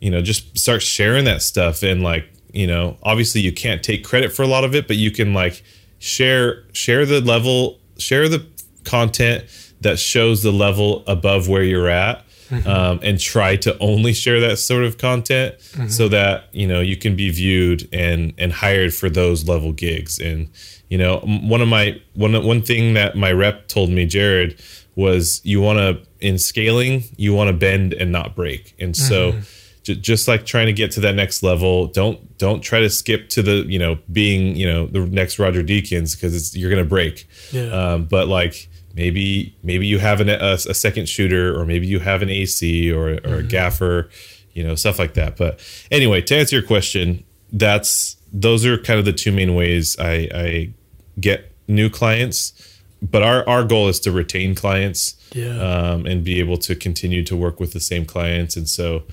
[0.00, 4.04] you know just start sharing that stuff and like you know obviously you can't take
[4.04, 5.62] credit for a lot of it but you can like
[5.98, 8.46] share share the level share the
[8.84, 9.44] content
[9.80, 12.68] that shows the level above where you're at mm-hmm.
[12.68, 15.88] um, and try to only share that sort of content mm-hmm.
[15.88, 20.18] so that you know you can be viewed and and hired for those level gigs
[20.18, 20.48] and
[20.88, 24.60] you know one of my one one thing that my rep told me jared
[24.94, 29.32] was you want to in scaling you want to bend and not break and so
[29.32, 29.40] mm-hmm.
[29.86, 33.28] J- just like trying to get to that next level don't don't try to skip
[33.28, 37.28] to the you know being you know the next roger deakins because you're gonna break
[37.52, 37.68] yeah.
[37.68, 42.00] Um, but like maybe maybe you have an, a, a, second shooter or maybe you
[42.00, 43.34] have an ac or, or mm-hmm.
[43.34, 44.10] a gaffer
[44.52, 47.22] you know stuff like that but anyway to answer your question
[47.52, 50.72] that's those are kind of the two main ways i i
[51.20, 55.60] get new clients but our our goal is to retain clients yeah.
[55.60, 59.04] um, and be able to continue to work with the same clients and so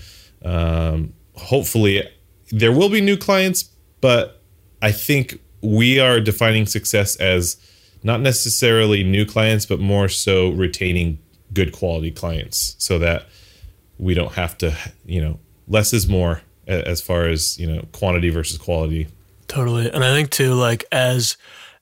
[0.44, 2.08] um, hopefully
[2.52, 3.64] there will be new clients
[4.02, 4.42] but
[4.82, 7.58] i think we are defining success as
[8.04, 11.18] not necessarily new clients but more so retaining
[11.54, 13.28] good quality clients so that
[13.98, 14.76] we don't have to
[15.06, 19.08] you know less is more as far as you know quantity versus quality.
[19.48, 19.90] Totally.
[19.90, 21.38] And i think too like as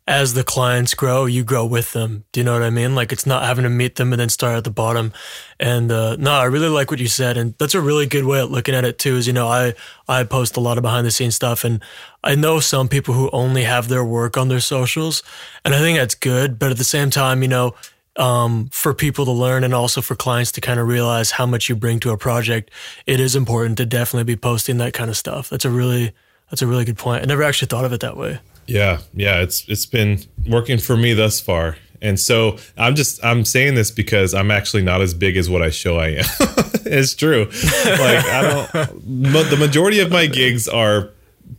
[0.08, 2.26] as the clients grow, you grow with them.
[2.32, 2.96] Do you know what I mean?
[2.96, 5.14] Like it's not having to meet them and then start at the bottom.
[5.60, 8.40] And uh, no, I really like what you said, and that's a really good way
[8.40, 9.16] of looking at it too.
[9.16, 9.74] Is you know, I
[10.08, 11.84] I post a lot of behind the scenes stuff, and
[12.24, 15.22] I know some people who only have their work on their socials,
[15.64, 16.58] and I think that's good.
[16.58, 17.76] But at the same time, you know,
[18.16, 21.70] um, for people to learn and also for clients to kind of realize how much
[21.70, 22.72] you bring to a project,
[23.06, 25.50] it is important to definitely be posting that kind of stuff.
[25.50, 26.12] That's a really
[26.50, 27.24] that's a really good point.
[27.24, 28.40] I never actually thought of it that way.
[28.68, 31.78] Yeah, yeah, it's it's been working for me thus far.
[32.02, 35.62] And so I'm just I'm saying this because I'm actually not as big as what
[35.62, 36.26] I show I am.
[36.86, 37.46] it's true.
[37.46, 38.42] Like I
[38.74, 41.10] don't the majority of my gigs are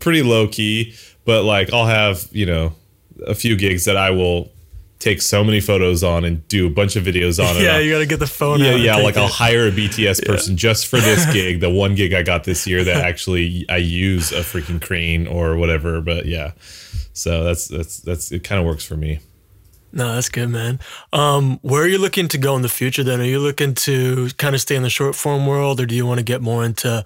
[0.00, 2.74] pretty low key, but like I'll have, you know,
[3.26, 4.50] a few gigs that I will
[5.02, 7.56] take so many photos on and do a bunch of videos on.
[7.62, 8.60] yeah, you got to get the phone.
[8.60, 8.96] Yeah, yeah.
[8.96, 9.20] Like it.
[9.20, 10.58] I'll hire a BTS person yeah.
[10.58, 14.32] just for this gig, the one gig I got this year that actually I use
[14.32, 16.00] a freaking crane or whatever.
[16.00, 16.52] But yeah,
[17.12, 18.44] so that's that's that's it.
[18.44, 19.20] Kind of works for me.
[19.92, 20.80] No, that's good, man.
[21.12, 23.04] Um, where are you looking to go in the future?
[23.04, 25.94] Then, are you looking to kind of stay in the short form world, or do
[25.94, 27.04] you want to get more into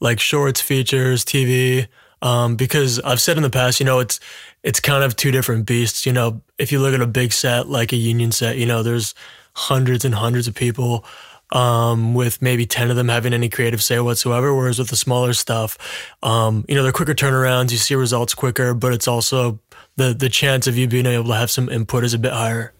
[0.00, 1.88] like shorts, features, TV?
[2.22, 4.18] Um, because I've said in the past, you know, it's
[4.62, 6.06] it's kind of two different beasts.
[6.06, 8.82] You know, if you look at a big set like a union set, you know,
[8.82, 9.14] there's
[9.54, 11.04] hundreds and hundreds of people
[11.52, 14.54] um, with maybe 10 of them having any creative say whatsoever.
[14.54, 15.78] Whereas with the smaller stuff,
[16.22, 19.60] um, you know, they're quicker turnarounds, you see results quicker, but it's also
[19.96, 22.72] the, the chance of you being able to have some input is a bit higher.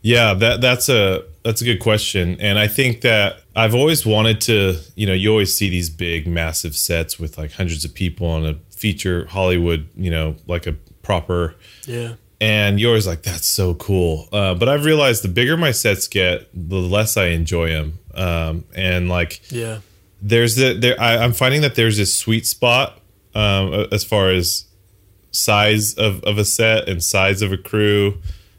[0.00, 4.38] Yeah, that that's a that's a good question, and I think that I've always wanted
[4.42, 4.76] to.
[4.96, 8.44] You know, you always see these big, massive sets with like hundreds of people on
[8.44, 9.88] a feature Hollywood.
[9.96, 11.54] You know, like a proper
[11.86, 14.28] yeah and always like that's so cool.
[14.32, 18.64] Uh, but i've realized the bigger my sets get the less i enjoy them um,
[18.74, 19.80] and like yeah.
[20.22, 23.00] there's the there I, am finding that there's this sweet spot
[23.34, 24.66] um, as far as
[25.32, 28.18] size of, of a set and size of a crew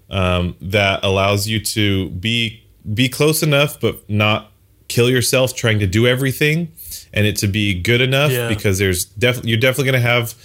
[0.09, 4.51] um, that allows you to be be close enough but not
[4.87, 6.71] kill yourself trying to do everything
[7.13, 8.49] and it to be good enough yeah.
[8.49, 10.35] because there's definitely you're definitely going to have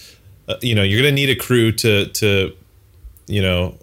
[0.49, 2.55] uh, you know you're going to need a crew to to
[3.31, 3.79] you know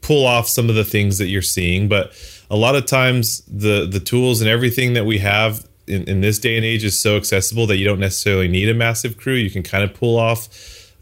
[0.00, 2.12] pull off some of the things that you're seeing but
[2.50, 6.38] a lot of times the the tools and everything that we have in, in this
[6.38, 9.34] day and age is so accessible that you don't necessarily need a massive crew.
[9.34, 10.48] You can kind of pull off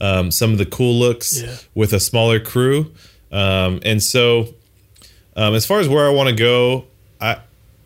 [0.01, 1.57] um, some of the cool looks yeah.
[1.74, 2.92] with a smaller crew.
[3.31, 4.55] Um, and so,
[5.37, 6.87] um, as far as where I want to go,
[7.20, 7.38] I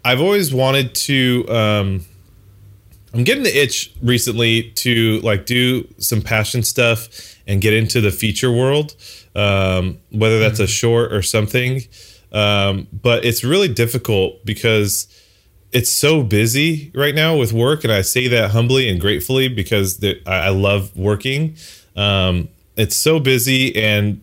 [0.04, 1.44] I've always wanted to.
[1.48, 2.04] Um,
[3.14, 8.10] I'm getting the itch recently to like do some passion stuff and get into the
[8.10, 8.94] feature world,
[9.34, 11.82] um, whether that's a short or something.
[12.32, 15.06] Um, but it's really difficult because
[15.72, 20.02] it's so busy right now with work, and I say that humbly and gratefully because
[20.04, 21.56] I, I love working.
[21.96, 24.22] Um, it's so busy, and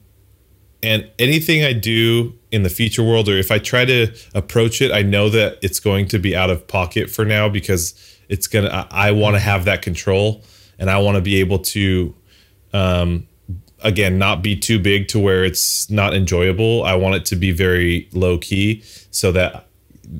[0.81, 4.91] and anything I do in the feature world, or if I try to approach it,
[4.91, 7.93] I know that it's going to be out of pocket for now because
[8.27, 8.69] it's gonna.
[8.69, 10.43] I, I want to have that control,
[10.77, 12.15] and I want to be able to
[12.73, 13.27] um,
[13.81, 16.83] again not be too big to where it's not enjoyable.
[16.83, 19.67] I want it to be very low key so that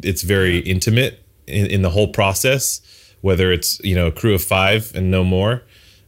[0.04, 2.82] it's very intimate in, in the whole process
[3.22, 5.64] whether it's you know a crew of five and no more.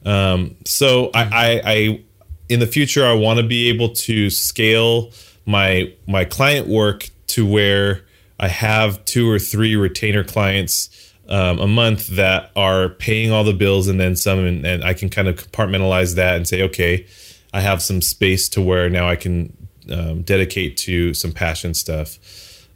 [0.05, 2.03] Um, so I, I, I
[2.49, 5.11] in the future i want to be able to scale
[5.45, 8.01] my my client work to where
[8.39, 10.89] i have two or three retainer clients
[11.29, 14.93] um, a month that are paying all the bills and then some and, and i
[14.93, 17.05] can kind of compartmentalize that and say okay
[17.53, 19.55] I have some space to where now I can
[19.91, 22.17] um, dedicate to some passion stuff.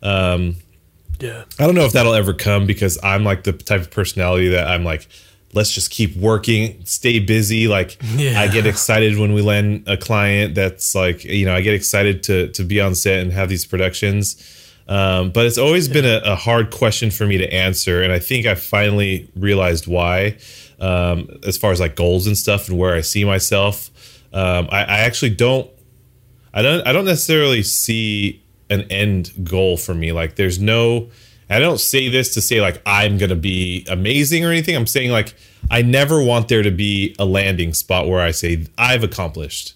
[0.03, 0.57] Um,
[1.19, 1.43] Yeah.
[1.59, 4.67] I don't know if that'll ever come because I'm like the type of personality that
[4.67, 5.07] I'm like,
[5.53, 7.67] let's just keep working, stay busy.
[7.67, 8.41] Like Yeah.
[8.41, 12.23] I get excited when we land a client that's like, you know, I get excited
[12.23, 14.35] to to be on set and have these productions.
[14.87, 18.19] Um, but it's always been a, a hard question for me to answer, and I
[18.19, 20.37] think I finally realized why.
[20.79, 23.89] Um, as far as like goals and stuff and where I see myself,
[24.33, 25.69] um, I, I actually don't
[26.53, 30.11] I don't I don't necessarily see an end goal for me.
[30.11, 31.09] Like there's no
[31.49, 34.75] I don't say this to say like I'm to be amazing or anything.
[34.75, 35.35] I'm saying like
[35.69, 39.73] I never want there to be a landing spot where I say I've accomplished.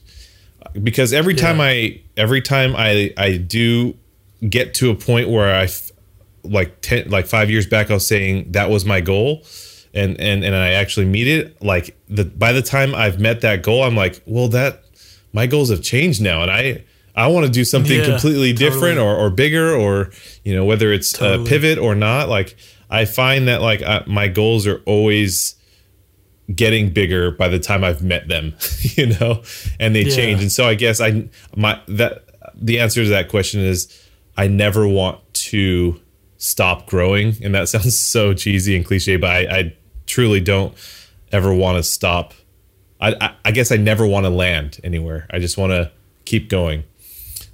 [0.82, 1.42] Because every Yeah.
[1.42, 3.96] time I every time I I do
[4.48, 5.68] get to a point where I
[6.44, 9.44] like 10 like 5 years back I was saying that was my goal
[9.93, 13.63] and and and I actually meet it like the by the time I've met that
[13.63, 14.84] goal I'm like well that
[15.34, 16.84] my goals have changed now and I
[17.15, 20.12] I want to do something Yeah, completely different or, or bigger or
[20.43, 21.45] you know whether it's Totally.
[21.45, 22.56] a pivot or not like
[22.89, 25.56] I find that like I, my goals are always
[26.54, 29.43] getting bigger by the time I've met them you know
[29.80, 30.15] and they Yeah.
[30.15, 32.25] change and so I guess I my that
[32.56, 33.88] the answer to that question is
[34.38, 35.99] I never want to
[36.38, 39.75] stop growing and that sounds so cheesy and cliche but I, I
[40.10, 40.74] truly don't
[41.32, 42.34] ever want to stop
[43.02, 45.26] I, I, guess I never want to land anywhere.
[45.32, 45.91] I just want to
[46.26, 46.84] keep going.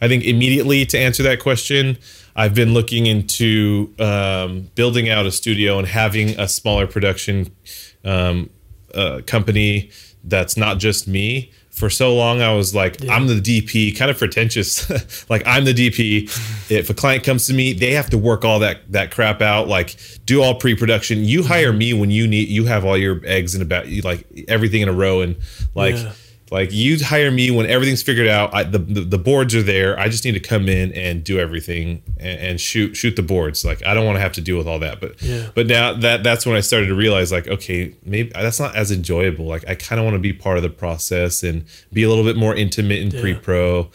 [0.02, 1.98] I think immediately to answer that question,
[2.36, 7.56] I've been looking into um, building out a studio and having a smaller production
[8.04, 8.50] um,
[8.94, 9.92] uh, company
[10.24, 11.52] that's not just me.
[11.76, 14.90] For so long, I was like, I'm the DP, kind of pretentious.
[15.30, 16.72] like I'm the DP.
[16.72, 19.68] If a client comes to me, they have to work all that that crap out,
[19.68, 21.26] like do all pre-production.
[21.26, 21.78] You hire mm-hmm.
[21.78, 22.48] me when you need.
[22.48, 25.36] You have all your eggs in a ba- like everything in a row, and
[25.74, 26.14] like Yeah.
[26.56, 28.54] Like you hire me when everything's figured out.
[28.54, 30.00] I, the, the the boards are there.
[30.00, 33.64] I just need to come in and do everything and, and shoot shoot the boards.
[33.66, 35.00] Like I don't want to have to deal with all that.
[35.00, 35.50] But Yeah.
[35.54, 38.92] but now that that's when I started to realize like okay maybe that's not as
[38.92, 39.46] enjoyable.
[39.46, 42.24] Like I kind of want to be part of the process and be a little
[42.24, 43.90] bit more intimate in pre pro.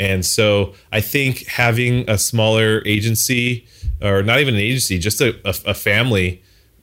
[0.00, 3.66] And so I think having a smaller agency
[4.00, 6.42] or not even an agency, just a, a, a family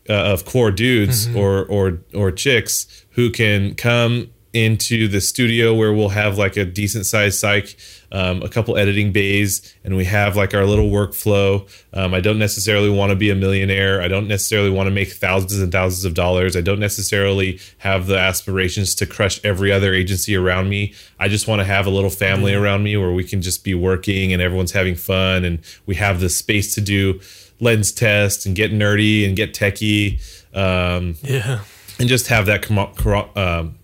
[0.09, 5.93] uh, of core dudes or or or chicks who can come into the studio where
[5.93, 7.75] we'll have like a decent sized cyc,
[8.11, 11.69] um, a couple editing bays, and we have like our little workflow.
[11.93, 14.01] Um, I don't necessarily want to be a millionaire.
[14.01, 16.55] I don't necessarily want to make thousands and thousands of dollars.
[16.55, 20.93] I don't necessarily have the aspirations to crush every other agency around me.
[21.19, 23.75] I just want to have a little family around me where we can just be
[23.75, 27.19] working and everyone's having fun and we have the space to do
[27.59, 30.19] lens tests and get nerdy and get techie
[30.55, 31.59] um, Yeah.
[31.99, 33.75] and just have that com- cor- um,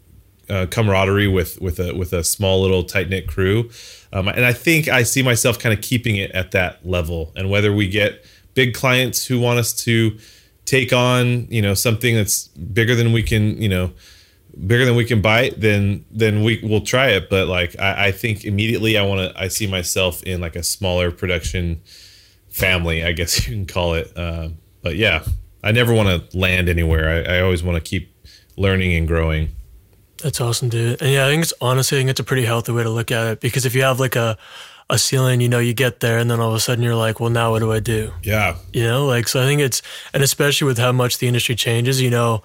[0.50, 3.70] uh, camaraderie with with a with a small little tight knit crew.
[4.14, 7.32] Um, and I think I see myself kind of keeping it at that level.
[7.36, 10.18] And whether we get big clients who want us to
[10.66, 13.92] take on, you know, something that's bigger than we can, you know,
[14.68, 17.30] bigger than we can bite, then then we will try it.
[17.30, 20.64] But like I, I think immediately I want to I see myself in like a
[20.64, 21.82] smaller production
[22.50, 24.12] family, I guess you can call it.
[24.18, 25.24] Um, but yeah,
[25.64, 27.28] I never want to land anywhere.
[27.28, 28.16] I, I always want to keep
[28.56, 29.50] learning and growing.
[30.26, 31.04] That's awesome, dude.
[31.04, 33.12] And yeah, I think it's honestly, I think it's a pretty healthy way to look
[33.12, 34.40] at it because if you have like a,
[34.90, 37.20] a ceiling, you know, you get there and then all of a sudden you're like,
[37.20, 38.12] well, now what do I do?
[38.24, 38.56] Yeah.
[38.74, 39.84] You know, like, so I think it's,
[40.16, 42.42] and especially with how much the industry changes, you know,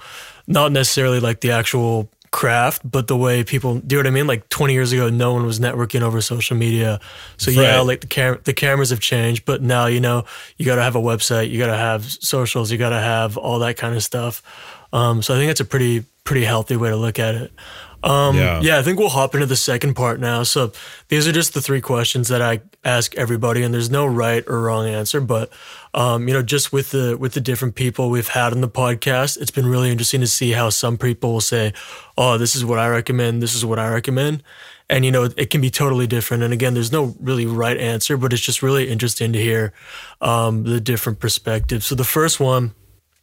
[0.46, 4.14] not necessarily like the actual craft, but the way people do you know what I
[4.14, 4.26] mean?
[4.26, 7.00] Like 20 years ago, no one was networking over social media.
[7.36, 10.24] So yeah, like the cam- the cameras have changed, but now, you know,
[10.56, 13.36] you got to have a website, you got to have socials, you got to have
[13.36, 14.42] all that kind of stuff.
[14.92, 17.52] Um, so I think it's a pretty, pretty healthy way to look at it.
[18.02, 18.60] Um, Yeah.
[18.62, 20.42] yeah, I think we'll hop into the second part now.
[20.42, 20.72] So
[21.08, 24.62] these are just the three questions that I ask everybody, and there's no right or
[24.62, 25.20] wrong answer.
[25.20, 25.50] But
[25.94, 29.40] um, you know, just with the with the different people we've had on the podcast,
[29.40, 31.72] it's been really interesting to see how some people will say,
[32.16, 33.42] "Oh, this is what I recommend.
[33.42, 34.42] This is what I recommend,"
[34.88, 36.42] and you know, it can be totally different.
[36.42, 39.72] And again, there's no really right answer, but it's just really interesting to hear
[40.20, 41.86] um, the different perspectives.
[41.86, 42.74] So the first one.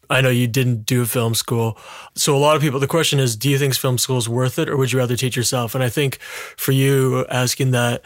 [0.10, 1.78] I know you didn't do film school.
[2.16, 4.58] So a lot of people, the question is, do you think film school is worth
[4.58, 5.76] it or would you rather teach yourself?
[5.76, 8.06] And I think for you asking that,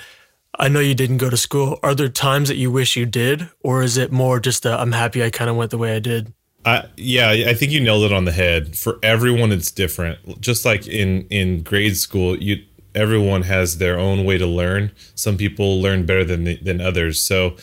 [0.60, 1.80] I know you didn't go to school.
[1.82, 3.50] Are there times that you wish you did?
[3.62, 6.00] Or is it more just i I'm happy I kind of went the way I
[6.00, 6.34] did?
[6.64, 8.78] I, yeah, I think you nailed it on the head.
[8.78, 10.40] For everyone, it's different.
[10.42, 14.92] Just like in in grade school, you everyone has their own way to learn.
[15.16, 17.22] Some people learn better than than others.
[17.22, 17.56] So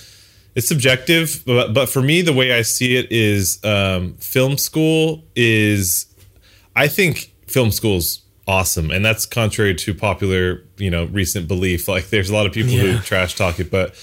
[0.55, 1.45] it's subjective.
[1.47, 6.07] But, but for me, the way I see it is, um, film school is.
[6.75, 11.87] I think film school's awesome, and that's contrary to popular, you know, recent belief.
[11.99, 12.93] Like, there's a lot of people Yeah.
[12.95, 13.95] who trash talk it, but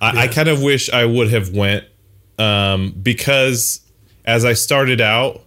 [0.00, 1.84] I, I kind of wish I would have went
[2.38, 3.80] um, because
[4.24, 5.42] as I started out,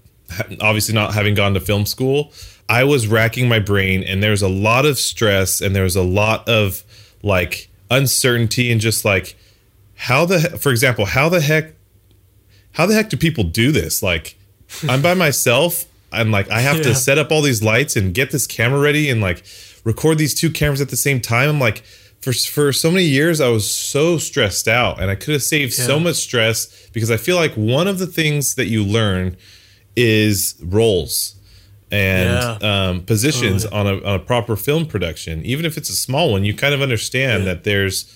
[0.61, 2.32] obviously not having gone to film school,
[2.69, 5.95] I was racking my brain and there was a lot of stress and there was
[5.95, 6.84] a lot of
[7.23, 9.38] like uncertainty and just like
[9.95, 11.73] how the for example, how the heck
[12.73, 14.03] how the heck do people do this?
[14.03, 14.38] Like
[14.88, 16.84] I'm by myself and like I have yeah.
[16.84, 19.43] to set up all these lights and get this camera ready and like
[19.84, 21.49] record these two cameras at the same time.
[21.49, 21.84] I'm like
[22.22, 25.78] for for so many years I was so stressed out and I could have saved
[25.78, 25.86] yeah.
[25.86, 29.38] so much stress because I feel like one of the things that you learn
[29.95, 31.36] is roles
[31.89, 32.89] and yeah.
[32.89, 33.80] um, positions totally.
[33.80, 36.74] on, a, on a proper film production even if it's a small one you kind
[36.74, 38.14] of understand that there's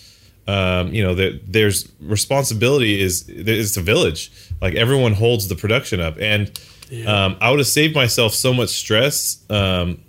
[0.47, 4.31] um, you know that there's responsibility is it's a village
[4.61, 6.59] like everyone holds the production up and
[7.05, 10.01] um, I would have saved myself so much stress um,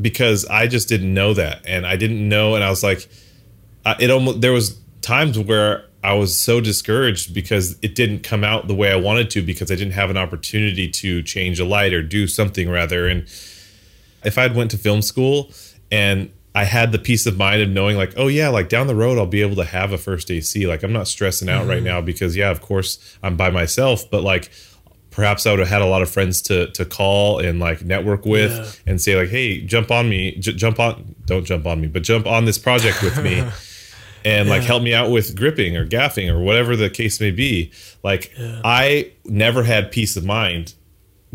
[0.00, 3.08] because I just didn't know that, and I didn't know, and I was like,
[3.84, 8.42] I, it almost there was times where I was so discouraged because it didn't come
[8.42, 11.64] out the way I wanted to because I didn't have an opportunity to change a
[11.64, 13.06] light or do something rather.
[13.06, 13.22] And
[14.24, 15.52] if I'd went to film school
[15.92, 18.96] and I had the peace of mind of knowing like, oh yeah, like down the
[18.96, 20.66] road I'll be able to have a first AC.
[20.66, 21.70] Like I'm not stressing out mm-hmm.
[21.70, 24.50] right now because yeah, of course I'm by myself, but like
[25.12, 28.26] perhaps I would have had a lot of friends to to call and like network
[28.26, 28.90] with yeah.
[28.90, 32.02] and say like, hey, jump on me, j- jump on, don't jump on me, but
[32.02, 33.38] jump on this project with me.
[34.24, 34.54] and yeah.
[34.54, 37.70] like help me out with gripping or gaffing or whatever the case may be.
[38.02, 38.60] Like yeah.
[38.64, 40.74] I never had peace of mind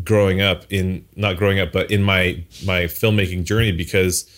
[0.04, 4.30] growing up in not growing up, but in my my filmmaking journey because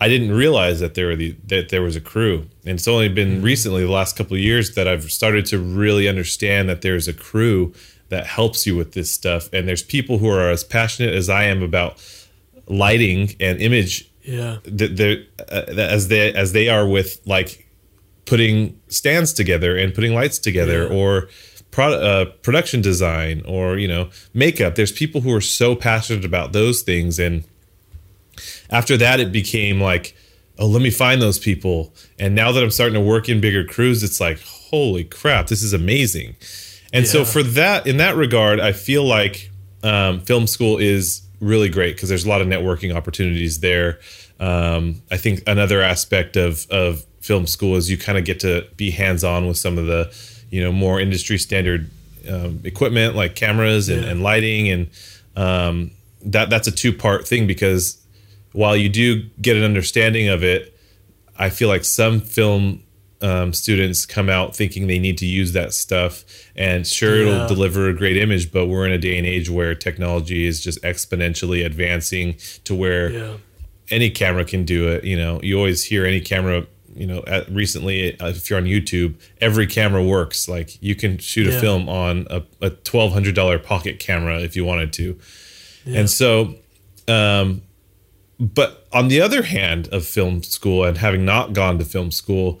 [0.00, 2.46] I didn't realize that there were the that there was a crew.
[2.64, 3.44] And it's only been mm-hmm.
[3.44, 7.14] recently, the last couple of years, that I've started to really understand that there's a
[7.14, 7.72] crew
[8.08, 9.48] that helps you with this stuff.
[9.52, 12.02] And there's people who are as passionate as I am about
[12.66, 14.10] lighting and image.
[14.22, 14.58] Yeah.
[14.64, 17.68] That uh, as they as they are with like
[18.24, 20.96] putting stands together and putting lights together yeah.
[20.96, 21.28] or
[21.70, 24.74] pro, uh, production design or you know makeup.
[24.74, 27.44] There's people who are so passionate about those things and
[28.70, 30.16] after that it became like
[30.58, 33.64] oh let me find those people and now that i'm starting to work in bigger
[33.64, 36.34] crews it's like holy crap this is amazing
[36.96, 37.12] and yeah.
[37.12, 39.50] so for that, in that regard, I feel like
[39.82, 44.00] um, film school is really great because there's a lot of networking opportunities there.
[44.40, 48.66] Um, I think another aspect of of film school is you kind of get to
[48.76, 50.14] be hands on with some of the
[50.50, 51.90] you know more industry standard
[52.30, 54.10] um, equipment like cameras and, yeah.
[54.10, 54.90] and lighting and
[55.36, 55.90] um,
[56.22, 57.98] that that's a two part thing because
[58.52, 60.78] while you do get an understanding of it,
[61.38, 62.82] I feel like some film
[63.22, 67.34] um, students come out thinking they need to use that stuff and sure yeah.
[67.34, 70.62] it'll deliver a great image but we're in a day and age where technology is
[70.62, 73.36] just exponentially advancing to where yeah.
[73.90, 77.48] any camera can do it you know you always hear any camera you know at,
[77.50, 81.56] recently uh, if you're on youtube every camera works like you can shoot yeah.
[81.56, 85.18] a film on a, a $1200 pocket camera if you wanted to
[85.86, 86.54] and so
[87.08, 87.62] um
[88.38, 92.60] but on the other hand of film school and having not gone to film school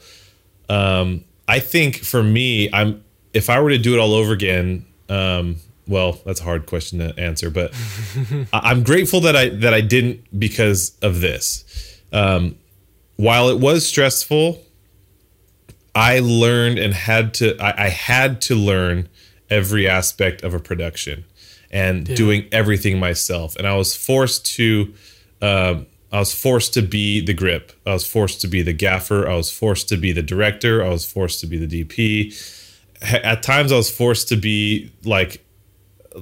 [0.68, 4.86] um, I think for me, I'm if I were to do it all over again,
[5.08, 5.56] um,
[5.86, 7.74] well, that's a hard question to answer, but
[8.52, 12.00] I'm grateful that I that I didn't because of this.
[12.12, 12.56] Um,
[13.16, 14.62] while it was stressful,
[15.94, 19.08] I learned and had to I, I had to learn
[19.48, 21.24] every aspect of a production
[21.70, 22.16] and yeah.
[22.16, 24.92] doing everything myself, and I was forced to.
[25.42, 27.72] Um, I was forced to be the grip.
[27.84, 29.28] I was forced to be the gaffer.
[29.28, 30.84] I was forced to be the director.
[30.84, 32.64] I was forced to be the DP.
[33.02, 35.44] At times, I was forced to be like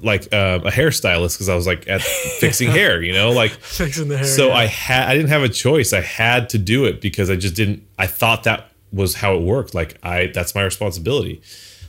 [0.03, 2.03] like uh, a hairstylist because I was like at
[2.41, 4.27] fixing hair, you know, like fixing the hair.
[4.27, 4.55] So yeah.
[4.55, 5.93] I had I didn't have a choice.
[5.93, 7.87] I had to do it because I just didn't.
[7.99, 9.75] I thought that was how it worked.
[9.75, 11.43] Like I that's my responsibility.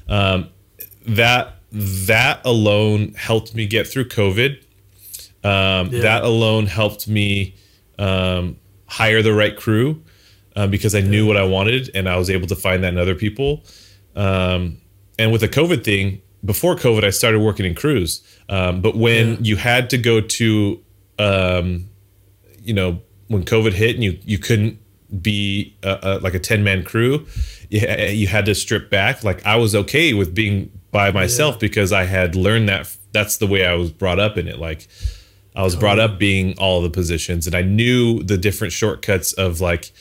[0.07, 0.49] Um,
[1.07, 4.61] that that alone helped me get through COVID.
[5.43, 6.01] Um, yeah.
[6.01, 7.55] That alone helped me
[7.99, 10.03] um, hire the right crew
[10.55, 12.97] uh, because I knew what I wanted and I was able to find that in
[12.97, 13.63] other people.
[14.15, 14.81] Um,
[15.17, 18.21] and with the COVID thing, before COVID, I started working in crews.
[18.49, 19.37] Um, but when yeah.
[19.41, 20.83] you had to go to,
[21.17, 21.89] um,
[22.61, 24.79] you know, when COVID hit and you you couldn't
[25.21, 27.25] be like a ten man crew,
[27.69, 27.79] you,
[28.09, 29.23] you had to strip back.
[29.23, 31.59] Like I was okay with being by myself yeah.
[31.59, 34.59] because I had learned that that's the way I was brought up in it.
[34.59, 34.87] Like
[35.55, 39.61] I was brought up being all the positions, and I knew the different shortcuts of
[39.61, 39.91] like,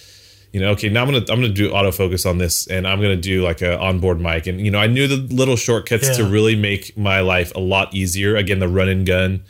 [0.53, 3.17] you know, okay, now I'm gonna I'm gonna do autofocus on this, and I'm gonna
[3.17, 6.15] do like a onboard mic, and you know, I knew the little shortcuts yeah.
[6.15, 8.37] to really make my life a lot easier.
[8.37, 9.43] Again, the run and gun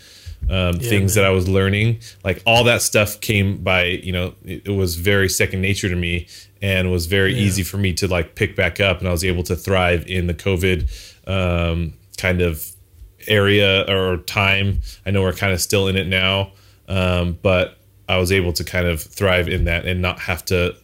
[0.51, 1.25] um, Yeah, things man.
[1.25, 2.01] that I was learning.
[2.23, 5.97] Like all that stuff came by, you know, it, it was very second nature to
[5.97, 6.27] me
[6.61, 8.99] and was very easy for me to like pick back up.
[8.99, 10.89] And I was able to thrive in the COVID
[11.27, 12.74] um, kind of
[13.29, 14.81] area or time.
[15.05, 16.53] I know we're kind of still in it now,
[16.89, 20.77] um, but I was able to kind of thrive in that and not have to,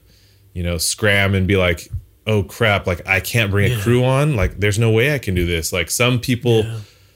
[0.55, 1.89] you know, scram and be like,
[2.27, 4.37] oh crap, like I can't bring a crew on.
[4.37, 5.73] Like there's no way I can do this.
[5.73, 6.65] Like some people,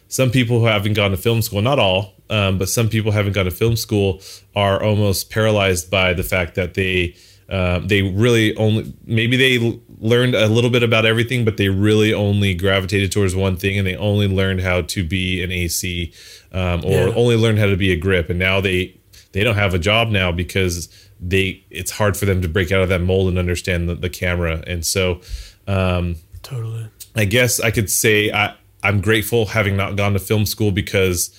[0.08, 3.32] some people who haven't gone to film school, not all, um, but some people haven't
[3.32, 4.20] gone to film school
[4.56, 7.14] are almost paralyzed by the fact that they
[7.54, 12.12] um, they really only maybe they learned a little bit about everything, but they really
[12.12, 16.12] only gravitated towards one thing, and they only learned how to be an AC
[16.52, 17.14] um, or Yeah.
[17.14, 18.96] only learned how to be a grip, and now they
[19.32, 20.88] they don't have a job now because
[21.20, 24.10] they it's hard for them to break out of that mold and understand the, the
[24.10, 25.20] camera, and so.
[25.66, 26.88] Um, Totally.
[27.16, 31.30] I guess I could say I, I'm grateful having not gone to film school because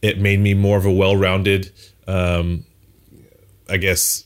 [0.00, 1.70] it made me more of a well-rounded,
[2.08, 2.64] um,
[3.68, 4.24] I guess,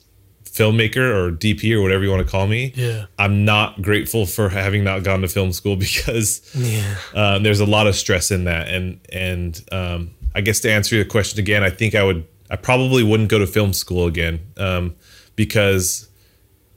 [0.59, 2.73] filmmaker or DP or whatever you want to call me.
[2.75, 3.07] Yeah.
[3.19, 6.97] I'm not grateful for having not gone to film school because Yeah.
[7.15, 8.69] um, there's a lot of stress in that.
[8.69, 12.57] And and um, I guess to answer your question again, I think I would I
[12.57, 14.95] probably wouldn't go to film school again um,
[15.37, 16.09] because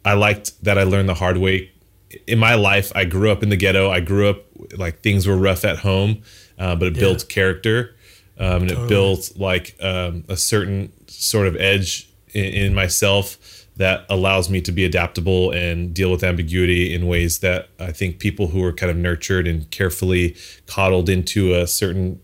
[0.05, 1.71] I liked that I learned the hard way.
[2.27, 3.89] In my life, I grew up in the ghetto.
[3.89, 4.43] I grew up
[4.77, 6.21] like things were rough at home,
[6.59, 7.95] uh, but it built character
[8.38, 13.38] um, and it built like um, a certain sort of edge in, in myself
[13.82, 18.19] that allows me to be adaptable and deal with ambiguity in ways that I think
[18.19, 20.36] people who are kind of nurtured and carefully
[20.67, 22.19] coddled into a certain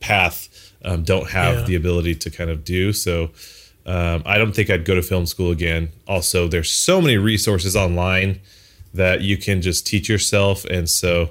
[0.00, 0.48] path
[0.84, 1.64] um, don't have Yeah.
[1.64, 2.92] the ability to kind of do.
[2.92, 3.30] So
[3.86, 5.88] um, I don't think I'd go to film school again.
[6.06, 8.40] Also, there's so many resources online
[8.94, 11.30] that you can just teach yourself, and so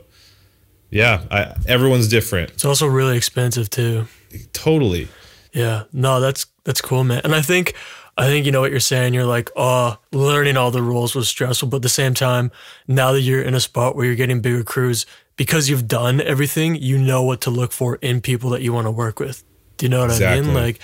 [0.90, 2.52] yeah, I, everyone's different.
[2.52, 4.08] It's also really expensive too.
[4.54, 5.08] Totally.
[5.54, 5.84] Yeah.
[5.94, 7.22] No, that's that's cool, man.
[7.24, 7.74] And I think
[8.18, 9.14] I think you know what you're saying.
[9.14, 12.52] You're like, oh, learning all the rules was stressful, but at the same time,
[12.88, 15.06] now that you're in a spot where you're getting bigger crews,
[15.36, 18.88] because you've done everything, you know what to look for in people that you want
[18.88, 19.44] to work with.
[19.78, 20.48] Do you know what I Exactly.
[20.48, 20.56] mean?
[20.56, 20.80] Like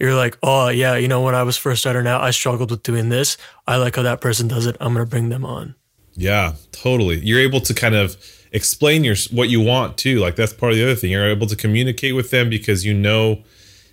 [0.00, 2.82] you're like, oh yeah, you know, when I was first starting out, I struggled with
[2.82, 3.36] doing this.
[3.66, 4.74] I like how that person does it.
[4.80, 5.74] I'm gonna bring them on.
[6.14, 7.18] Yeah, totally.
[7.20, 8.16] You're able to kind of
[8.50, 10.20] explain your what you want too.
[10.20, 11.10] Like that's part of the other thing.
[11.10, 13.42] You're able to communicate with them because you know,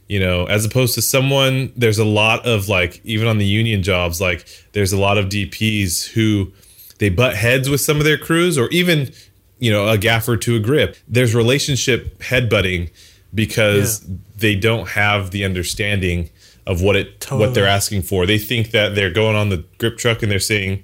[0.07, 1.71] you know, as opposed to someone.
[1.75, 5.25] There's a lot of like even on the union jobs, like there's a lot of
[5.25, 6.51] DPs who
[6.99, 9.11] they butt heads with some of their crews, or even
[9.59, 10.97] you know a gaffer to a grip.
[11.07, 12.91] There's relationship headbutting
[13.33, 14.05] because
[14.37, 16.29] they don't have the understanding
[16.65, 18.25] of what it what they're asking for.
[18.25, 20.83] They think that they're going on the grip truck and they're saying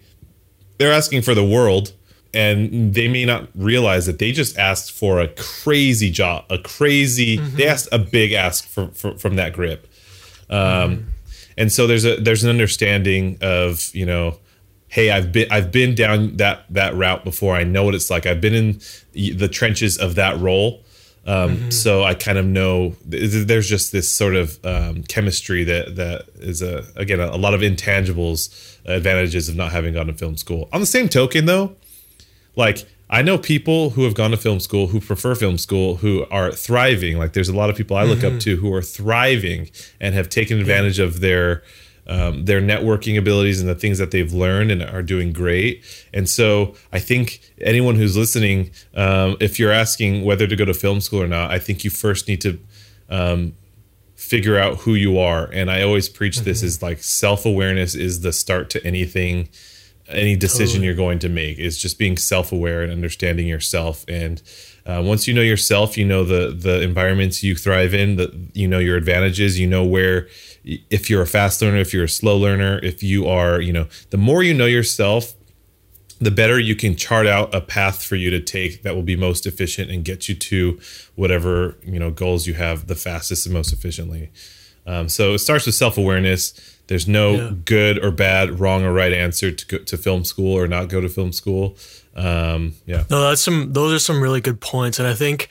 [0.78, 1.94] they're asking for the world
[2.34, 7.38] and they may not realize that they just asked for a crazy job a crazy
[7.38, 9.88] they asked a big ask for, for, from that grip.
[10.50, 11.08] Um,
[11.58, 14.38] and so there's a there's an understanding of you know
[14.88, 17.56] hey i've been i've been down that that route before.
[17.56, 18.26] I know what it's like.
[18.26, 18.82] I've been in
[19.14, 20.84] the trenches of that role.
[21.24, 25.96] Um, so i kind of know th- there's just this sort of um, chemistry that
[25.98, 28.50] that is a again a, a lot of intangibles
[28.86, 30.68] advantages of not having gone to film school.
[30.74, 31.76] On the same token though
[32.56, 36.26] like I know people who have gone to film school who prefer film school who
[36.32, 37.18] are thriving.
[37.18, 40.30] Like there's a lot of people I look up to who are thriving and have
[40.30, 41.62] taken advantage of their
[42.08, 45.84] um, their networking abilities and the things that they've learned and are doing great.
[46.14, 50.74] And so I think anyone who's listening, um, if you're asking whether to go to
[50.74, 52.60] film school or not, I think you first need to
[53.10, 53.56] um,
[54.16, 55.46] figure out who you are.
[55.52, 59.50] And I always preach this is like self awareness is the start to anything
[60.14, 60.86] any decision Totally.
[60.86, 64.06] you're going to make is just being self-aware and understanding yourself.
[64.08, 64.42] And
[64.86, 68.68] uh, once you know yourself you know the the environments you thrive in that you
[68.68, 70.28] know your advantages you know where
[70.64, 73.86] if you're a fast learner if you're a slow learner if you are you know
[74.10, 75.36] the more you know yourself
[76.22, 79.16] the better you can chart out a path for you to take that will be
[79.16, 80.80] most efficient and get you to
[81.16, 84.32] whatever you know goals you have the fastest and most efficiently.
[84.86, 87.52] Um, so it starts with self-awareness there's no Yeah.
[87.64, 91.00] good or bad wrong or right answer to go to film school or not go
[91.00, 91.78] to film school
[92.16, 93.72] um, yeah No, that's some.
[93.72, 95.48] Those are some really good points, and I think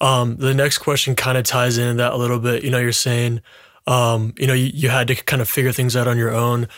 [0.00, 2.62] um, the next question kind of ties into that a little bit.
[2.62, 3.40] You know, you're saying,
[3.88, 6.68] um, you know, you, you had to kind of figure things out on your own.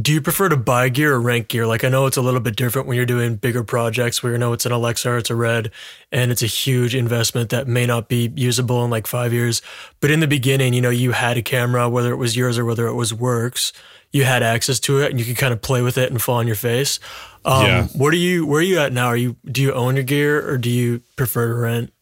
[0.00, 1.66] Do you prefer to buy gear or rent gear?
[1.66, 4.38] Like, I know it's a little bit different when you're doing bigger projects where you
[4.38, 5.70] know it's an Alexa or it's a Red,
[6.10, 9.60] and it's a huge investment that may not be usable in like five years.
[10.00, 12.64] But in the beginning, you know, you had a camera, whether it was yours or
[12.64, 13.74] whether it was Works,
[14.12, 16.36] you had access to it, and you could kind of play with it and fall
[16.36, 16.98] on your face.
[17.44, 17.86] Um, Yeah.
[17.88, 18.46] What are you?
[18.46, 19.08] Where are you at now?
[19.08, 19.36] Are you?
[19.44, 21.92] Do you own your gear or do you prefer to rent?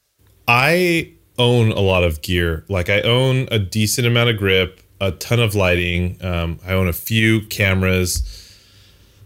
[0.47, 2.65] I own a lot of gear.
[2.69, 6.19] Like I own a decent amount of grip, a ton of lighting.
[6.25, 8.23] Um, I own a few cameras.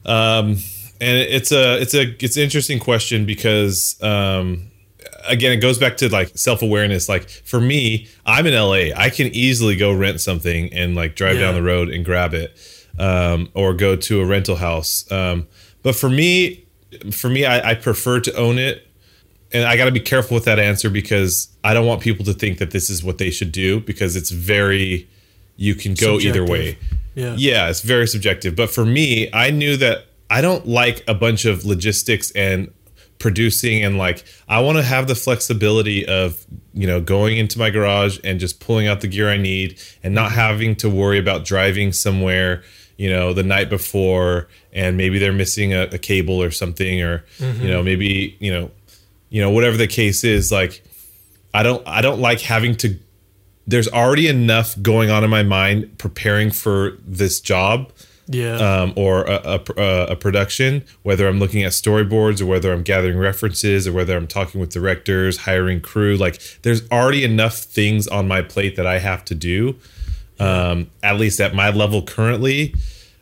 [0.07, 0.59] Um,
[1.01, 4.71] and it's a it's a it's an interesting question because um,
[5.29, 9.27] again it goes back to like self-awareness like for me i'm in la i can
[9.29, 11.43] easily go rent something and like drive Yeah.
[11.47, 12.57] down the road and grab it
[12.99, 15.47] um, or go to a rental house um,
[15.83, 16.65] but for me
[17.11, 18.87] for me I, I prefer to own it
[19.53, 22.35] and i got to be careful with that answer because i don't want people to
[22.35, 25.09] think that this is what they should do because it's very
[25.57, 26.79] you can go either way
[27.15, 27.35] Yeah.
[27.39, 28.57] yeah, it's very subjective.
[28.57, 32.73] But for me, I knew that I don't like a bunch of logistics and
[33.19, 37.71] producing and like I want to have the flexibility of, you know, going into my
[37.71, 41.45] garage and just pulling out the gear I need and not having to worry about
[41.45, 42.65] driving somewhere,
[42.97, 47.25] you know, the night before and maybe they're missing a, a cable or something or
[47.39, 47.85] you know, mm-hmm.
[47.85, 48.71] maybe, you know,
[49.31, 50.83] you know, whatever the case is, like
[51.53, 52.99] I don't I don't like having to
[53.67, 57.91] there's already enough going on in my mind preparing for this job
[58.29, 58.57] Yeah.
[58.57, 63.19] um, or a, a, a production, whether I'm looking at storyboards or whether I'm gathering
[63.19, 66.17] references or whether I'm talking with directors, hiring crew.
[66.17, 69.77] Like, there's already enough things on my plate that I have to do,
[70.39, 72.75] um, at least at my level currently,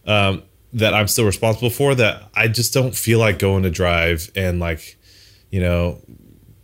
[0.06, 1.94] um, that I'm still responsible for.
[1.94, 4.96] That I just don't feel like going to drive and, like,
[5.50, 6.00] you know,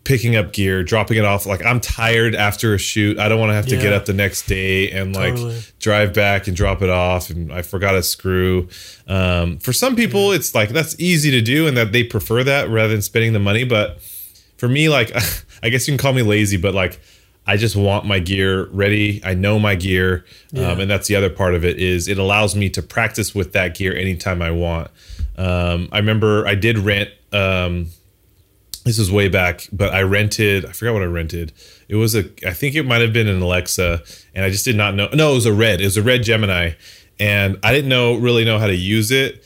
[0.09, 1.45] picking up gear, dropping it off.
[1.45, 3.19] Like I'm tired after a shoot.
[3.19, 5.61] I don't want to have to get up the next day and like Totally.
[5.81, 7.29] drive back and drop it off.
[7.29, 8.69] And I forgot a screw.
[9.07, 12.71] Um, for some people, it's like that's easy to do and that they prefer that
[12.71, 13.65] rather than spending the money.
[13.65, 14.01] But
[14.57, 15.13] for me, like
[15.63, 16.99] I guess you can call me lazy, but like
[17.47, 19.21] I just want my gear ready.
[19.23, 20.71] I know my gear, Yeah.
[20.73, 23.53] um, and that's the other part of it is it allows me to practice with
[23.53, 24.91] that gear anytime I want.
[25.37, 27.11] Um, I remember I did rent.
[27.31, 27.89] Um,
[28.85, 30.65] this was way back, but I rented.
[30.67, 31.53] I forgot what I rented.
[31.89, 32.25] It was a.
[32.47, 34.03] I think it might have been an Alexa,
[34.35, 35.09] and I just did not know.
[35.13, 35.81] No, it was a red.
[35.81, 36.73] It was a red Gemini,
[37.19, 39.45] and I didn't know really know how to use it.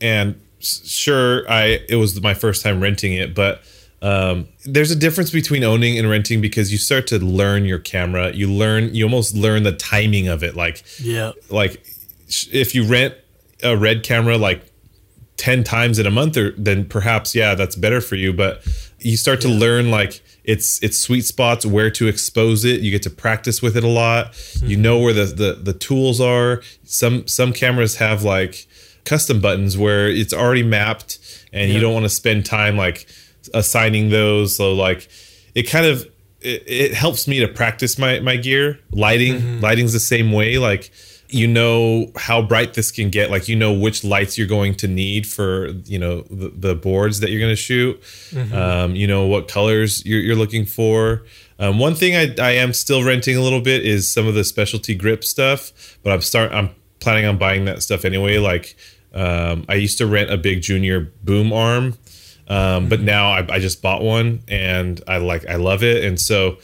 [0.00, 3.62] And sure, I it was my first time renting it, but
[4.02, 8.32] um, there's a difference between owning and renting because you start to learn your camera.
[8.32, 8.94] You learn.
[8.94, 10.56] You almost learn the timing of it.
[10.56, 11.32] Like yeah.
[11.50, 11.84] like
[12.50, 13.14] if you rent
[13.62, 14.69] a red camera like
[15.40, 18.30] 10 times in a month or then perhaps yeah that's better for you.
[18.30, 18.62] But
[18.98, 22.82] you start to learn like its its sweet spots where to expose it.
[22.82, 24.36] You get to practice with it a lot.
[24.56, 24.82] You mm-hmm.
[24.82, 26.62] know where the, the the tools are.
[26.84, 28.66] Some some cameras have like
[29.04, 31.18] custom buttons where it's already mapped
[31.54, 33.08] and you don't want to spend time like
[33.54, 34.54] assigning those.
[34.54, 35.08] So like
[35.54, 36.02] it kind of
[36.42, 38.78] it, it helps me to practice my my gear.
[38.90, 39.60] Lighting mm-hmm.
[39.60, 40.58] lighting's the same way.
[40.58, 40.90] Like
[41.32, 44.88] you know how bright this can get like you know which lights you're going to
[44.88, 48.00] need for you know the, the boards that you're going to shoot
[48.52, 51.22] um, you know what colors you're, you're looking for.
[51.58, 54.44] Um, one thing I, I am still renting a little bit is some of the
[54.44, 56.70] specialty grip stuff but i'm start i'm
[57.00, 58.38] planning on buying that stuff anyway.
[58.38, 58.76] Like
[59.12, 61.98] um, i used to rent a big junior boom arm
[62.50, 66.04] um, but now I, I just bought one and I like I love it.
[66.04, 66.58] And so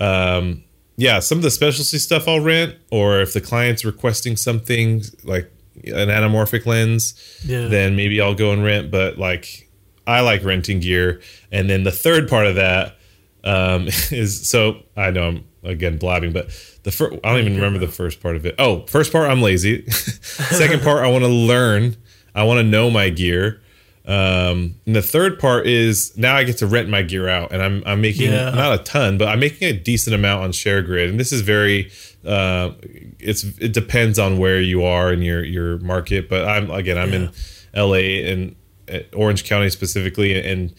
[0.00, 0.64] um,
[0.96, 5.50] yeah some of the specialty stuff I'll rent or if the client's requesting something like
[5.84, 7.68] an anamorphic lens Yeah.
[7.68, 9.68] then maybe I'll go and rent but like
[10.08, 11.20] I like renting gear.
[11.50, 12.96] And then the third part of that
[13.42, 16.46] um, is so I know I'm again blabbing but
[16.84, 18.54] the first I don't even remember the first part of it.
[18.58, 19.84] Oh first part I'm lazy.
[19.90, 21.96] Second part I want to learn.
[22.34, 23.60] I want to know my gear
[24.06, 27.60] um, and the third part is now I get to rent my gear out, and
[27.62, 28.50] I'm I'm making Yeah.
[28.50, 31.90] not a ton, but I'm making a decent amount on ShareGrid, and this is very
[32.24, 32.70] uh,
[33.18, 37.12] it's it depends on where you are in your your market, but I'm again I'm
[37.12, 37.30] in
[37.74, 38.30] L.A.
[38.32, 38.54] and
[38.92, 40.72] uh, Orange County specifically, and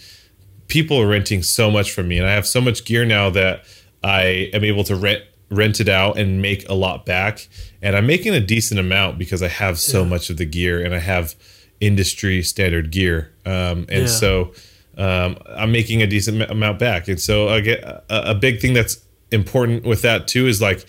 [0.67, 3.63] people are renting so much from me, and I have so much gear now that
[4.03, 7.47] I am able to rent rent it out and make a lot back,
[7.81, 10.95] and I'm making a decent amount because I have so much of the gear, and
[10.95, 11.35] I have
[11.79, 14.05] industry standard gear, um, and Yeah.
[14.07, 14.53] so
[14.97, 18.73] um, I'm making a decent amount back, and so I get a, a big thing
[18.73, 18.97] that's
[19.31, 20.85] important with that too is like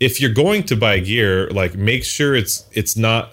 [0.00, 3.32] if you're going to buy gear, like make sure it's it's not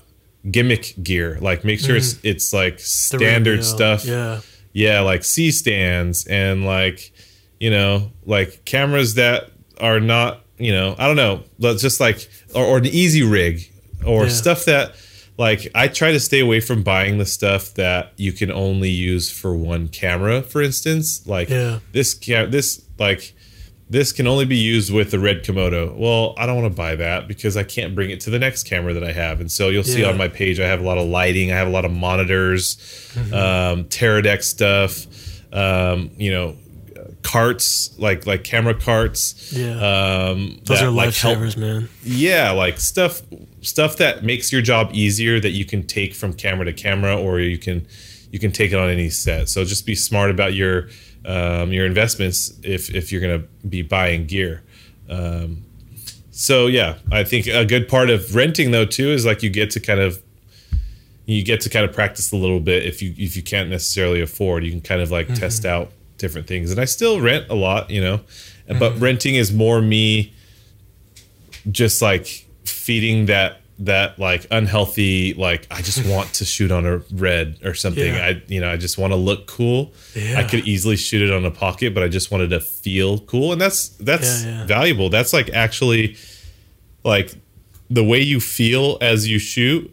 [0.50, 1.38] gimmick gear.
[1.42, 4.40] Like make sure it's it's like standard stuff Yeah.
[4.72, 7.12] yeah like c stands and like
[7.60, 9.50] you know like cameras that
[9.82, 11.44] are not you know i don't know
[11.76, 13.70] just like or, or an easy rig
[14.06, 14.30] or Yeah.
[14.30, 14.96] stuff that
[15.40, 19.32] like i try to stay away from buying the stuff that you can only use
[19.32, 21.80] for one camera for instance like Yeah.
[21.94, 23.34] this cam this like
[23.92, 26.96] this can only be used with the red komodo well i don't want to buy
[26.96, 29.70] that because i can't bring it to the next camera that i have and so
[29.70, 31.86] you'll see on my page i have a lot of lighting i have a lot
[31.86, 32.78] of monitors
[33.34, 35.08] um, Teradek stuff,
[35.52, 36.56] um, you know,
[37.24, 39.72] carts like like camera carts Yeah.
[40.30, 41.90] um Those that, are like, help- lifesavers, man.
[42.04, 43.22] yeah like stuff
[43.62, 47.40] stuff that makes your job easier that you can take from camera to camera or
[47.40, 47.86] you can
[48.32, 49.50] you can take it on any set.
[49.50, 50.90] So just be smart about your
[51.26, 54.64] um, your investments if if you're gonna be buying gear.
[55.10, 55.66] Um,
[56.32, 59.72] so yeah i think a good part of renting though too is like you get
[59.72, 60.24] to kind of
[61.30, 64.20] you get to kind of practice a little bit if you if you can't necessarily
[64.20, 64.64] afford.
[64.66, 66.72] You can kind of like test out different things.
[66.72, 68.22] And i still rent a lot you know
[68.80, 70.34] but renting is more me
[71.72, 76.98] just like feeding that that like unhealthy like i just want to shoot on a
[77.14, 78.14] red or something.
[78.14, 78.26] Yeah.
[78.26, 79.94] i you know i just want to look cool.
[80.36, 83.54] I could easily shoot it on a pocket but i just wanted to feel cool.
[83.54, 84.66] And that's that's Yeah, yeah.
[84.66, 85.10] valuable.
[85.10, 86.18] That's like actually
[87.06, 87.34] like
[87.90, 89.90] the way you feel as you shoot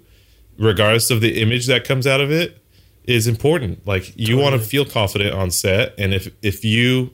[0.59, 2.61] regardless of the image that comes out of it
[3.05, 3.87] is important.
[3.87, 5.95] Like you want to feel confident on set.
[5.97, 7.13] And if if you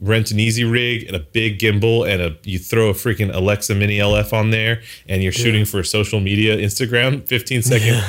[0.00, 3.74] rent an easy rig and a big gimbal and a you throw a freaking Alexa
[3.74, 8.02] Mini LF on there and you're shooting for social media Instagram 15 second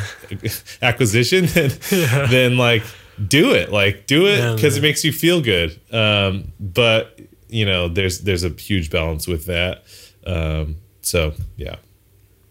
[0.82, 1.72] acquisition then,
[2.30, 2.84] then like
[3.28, 5.80] do it like do it Yeah, because it makes you feel good.
[5.92, 7.20] Um but
[7.50, 9.84] you know there's there's a huge balance with that.
[10.26, 11.76] Um so yeah.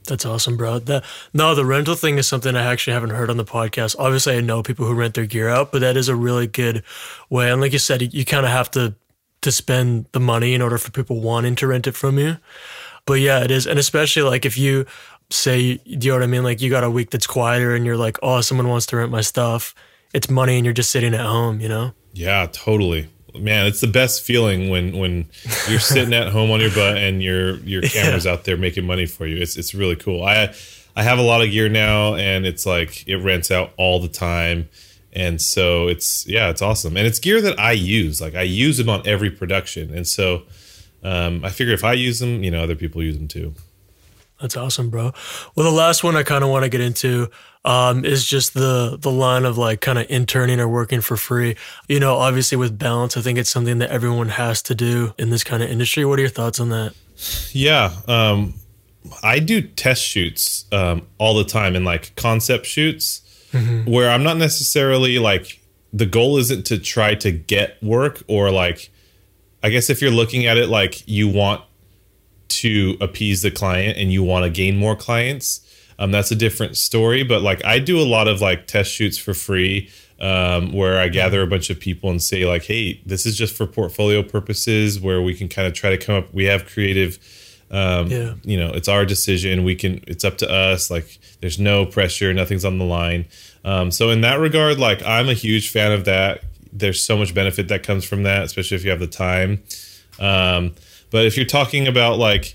[0.06, 0.80] That's awesome, bro.
[0.80, 3.94] The, no, the rental thing is something I actually haven't heard on the podcast.
[3.96, 6.82] Obviously, I know people who rent their gear out, but that is a really good
[7.28, 7.48] way.
[7.48, 8.96] And like you said, you, you kind of have to
[9.42, 12.36] to spend the money in order for people wanting to rent it from you.
[13.06, 14.86] But yeah, it is, and especially like if you
[15.30, 16.42] say, do you know what I mean?
[16.42, 19.10] Like you got a week that's quieter, and you're like, oh, someone wants to rent
[19.10, 19.74] my stuff.
[20.12, 21.92] It's money, and you're just sitting at home, you know.
[22.12, 23.08] Yeah, totally.
[23.38, 25.26] Man, it's the best feeling when when
[25.68, 29.06] you're sitting at home on your butt and your your camera's out there making money
[29.06, 29.36] for you.
[29.40, 30.24] It's it's really cool.
[30.24, 30.52] I
[30.96, 34.08] I have a lot of gear now and it's like it rents out all the
[34.08, 34.68] time.
[35.12, 36.96] And so it's yeah, it's awesome.
[36.96, 38.20] And it's gear that I use.
[38.20, 39.92] Like I use them on every production.
[39.94, 40.42] And so
[41.02, 43.54] um, I figure if I use them, you know, other people use them too.
[44.40, 45.12] That's awesome, bro.
[45.54, 47.30] Well, the last one I kind of want to get into
[47.64, 51.56] um, is just the the line of like kind of interning or working for free.
[51.88, 55.28] You know, obviously with balance, I think it's something that everyone has to do in
[55.28, 56.04] this kind of industry.
[56.06, 56.94] What are your thoughts on that?
[57.52, 57.92] Yeah.
[58.08, 58.54] Um,
[59.22, 63.19] I do test shoots um, all the time and like concept shoots
[63.84, 65.60] where I'm not necessarily like
[65.92, 68.90] the goal isn't to try to get work or like
[69.62, 71.62] I guess if you're looking at it like you want
[72.48, 75.66] to appease the client and you want to gain more clients,
[75.98, 77.22] um, that's a different story.
[77.22, 79.90] But like I do a lot of like test shoots for free
[80.20, 83.54] um, where I gather a bunch of people and say like, hey, this is just
[83.54, 86.32] for portfolio purposes where we can kind of try to come up.
[86.32, 87.18] We have creative.
[87.70, 88.34] Um, Yeah.
[88.44, 89.62] you know, it's our decision.
[89.64, 90.02] We can.
[90.06, 90.90] It's up to us.
[90.90, 92.32] Like, there's no pressure.
[92.34, 93.26] Nothing's on the line.
[93.64, 96.42] Um, so in that regard, like, I'm a huge fan of that.
[96.72, 99.62] There's so much benefit that comes from that, especially if you have the time.
[100.18, 100.74] Um,
[101.10, 102.54] but if you're talking about like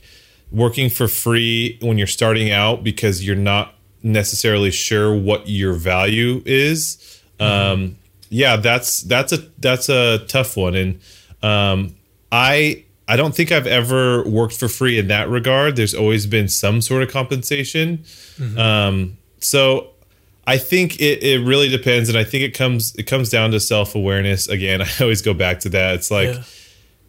[0.52, 6.42] working for free when you're starting out because you're not necessarily sure what your value
[6.46, 7.98] is, um,
[8.30, 10.76] yeah, that's that's a that's a tough one.
[10.76, 11.00] And
[11.44, 11.96] um,
[12.32, 15.76] I I don't think I've ever worked for free in that regard.
[15.76, 18.04] There's always been some sort of compensation.
[18.58, 19.92] Um, so
[20.48, 23.60] I think it, it really depends, and I think it comes it comes down to
[23.60, 24.48] self awareness.
[24.48, 25.96] Again, I always go back to that.
[25.96, 26.44] It's like Yeah.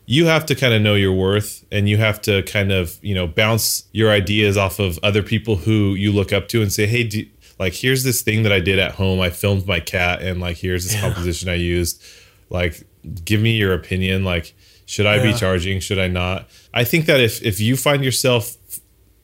[0.06, 3.14] you have to kind of know your worth, and you have to kind of you
[3.14, 6.86] know bounce your ideas off of other people who you look up to, and say,
[6.86, 7.26] hey, do,
[7.58, 9.20] like here's this thing that I did at home.
[9.20, 11.00] I filmed my cat, and like here's this Yeah.
[11.00, 12.02] composition I used.
[12.48, 12.86] Like,
[13.24, 14.24] give me your opinion.
[14.24, 14.54] Like,
[14.86, 15.80] should I be charging?
[15.80, 16.48] Should I not?
[16.72, 18.56] I think that if if you find yourself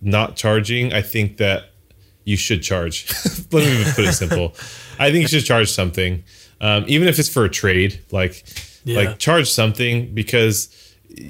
[0.00, 1.64] not charging, I think that
[2.24, 3.06] you should charge.
[3.52, 4.54] Let me put it simple.
[4.98, 6.22] I think you should charge something,
[6.60, 8.00] um, even if it's for a trade.
[8.10, 8.44] Like,
[8.84, 8.96] Yeah.
[9.00, 10.68] like charge something because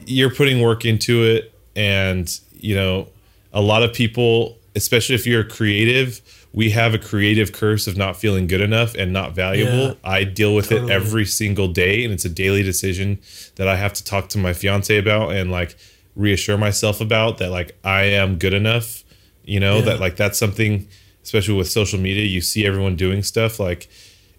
[0.07, 2.29] you're putting work into it, and
[2.59, 3.09] you know,
[3.53, 6.21] a lot of people, especially if you're creative,
[6.55, 9.89] we have a creative curse of not feeling good enough and not valuable.
[9.89, 9.95] Yeah.
[10.05, 10.93] I deal with Totally.
[10.93, 13.19] it every single day, and it's a daily decision
[13.57, 15.77] that I have to talk to my fiance about and like
[16.15, 19.03] reassure myself about that like I am good enough.
[19.45, 19.85] You know Yeah.
[19.87, 20.87] that like that's something,
[21.23, 22.25] especially with social media.
[22.27, 23.89] You see everyone doing stuff like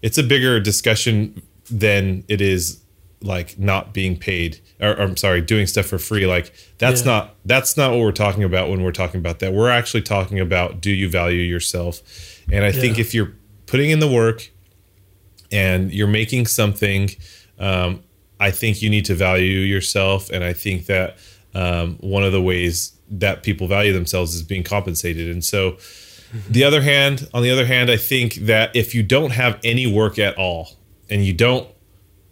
[0.00, 2.80] it's a bigger discussion than it is
[3.24, 6.26] like not being paid or, or I'm sorry, doing stuff for free.
[6.26, 7.06] Like that's Yeah.
[7.06, 9.52] not that's not what we're talking about when we're talking about that.
[9.52, 12.02] We're actually talking about do you value yourself?
[12.52, 13.32] And I think if you're
[13.66, 14.50] putting in the work
[15.50, 17.10] and you're making something,
[17.58, 18.02] um,
[18.38, 20.30] I think you need to value yourself.
[20.30, 21.16] And I think that
[21.54, 25.28] um, one of the ways that people value themselves is being compensated.
[25.30, 25.78] And so,
[26.50, 29.86] the other hand, on the other hand, I think that if you don't have any
[29.86, 30.70] work at all
[31.08, 31.68] and you don't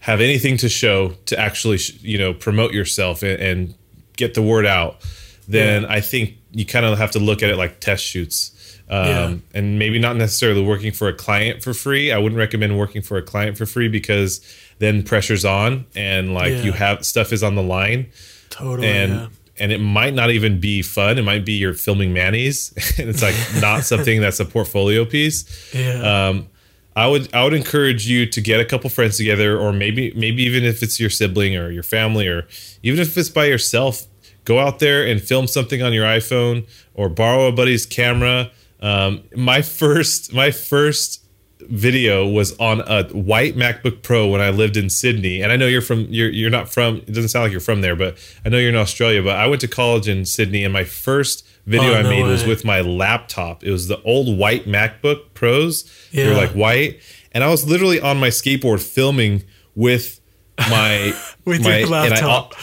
[0.03, 3.74] have anything to show to actually you know promote yourself and, and
[4.16, 5.00] get the word out,
[5.48, 5.92] then yeah.
[5.92, 8.50] I think you kind of have to look at it like test shoots.
[8.90, 9.34] Um, yeah.
[9.55, 12.12] and maybe not necessarily working for a client for free.
[12.12, 14.44] I wouldn't recommend working for a client for free because
[14.80, 16.62] then pressure's on and like yeah.
[16.62, 18.09] you have stuff is on the line.
[18.50, 18.88] Totally.
[18.88, 21.16] And and it might not even be fun.
[21.16, 25.72] It might be you're filming Manny's and it's like not something that's a portfolio piece.
[25.72, 26.28] Yeah.
[26.28, 26.48] Um,
[26.95, 30.43] I would I would encourage you to get a couple friends together, or maybe maybe
[30.43, 32.47] even if it's your sibling or your family, or
[32.82, 34.07] even if it's by yourself,
[34.45, 38.51] go out there and film something on your iPhone or borrow a buddy's camera.
[38.80, 41.22] Um, my first my first
[41.68, 45.43] video was on a white MacBook Pro when I lived in Sydney.
[45.43, 47.80] And I know you're from you're you're not from it doesn't sound like you're from
[47.80, 50.72] there, but I know you're in Australia, but I went to college in Sydney and
[50.72, 52.30] my first video oh, I no made way.
[52.30, 53.64] was with my laptop.
[53.64, 55.90] It was the old white MacBook Pros.
[56.10, 56.24] Yeah.
[56.24, 57.00] They were like white.
[57.32, 59.44] And I was literally on my skateboard filming
[59.74, 60.20] with
[60.58, 61.12] my
[61.44, 62.54] with my laptop.
[62.54, 62.62] I,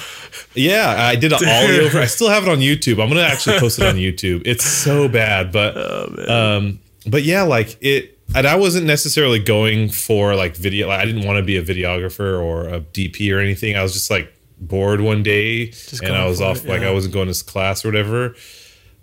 [0.56, 2.00] yeah, I did an ollie over.
[2.00, 3.02] I still have it on YouTube.
[3.02, 4.44] I'm gonna actually post it on YouTube.
[4.46, 8.18] It's so bad, but oh, um, but yeah, like it.
[8.36, 10.88] And I wasn't necessarily going for like video.
[10.90, 13.76] Like I didn't want to be a videographer or a DP or anything.
[13.76, 16.58] I was just like bored one day, just and I was off.
[16.58, 16.74] It, yeah.
[16.74, 18.36] Like I wasn't going to class or whatever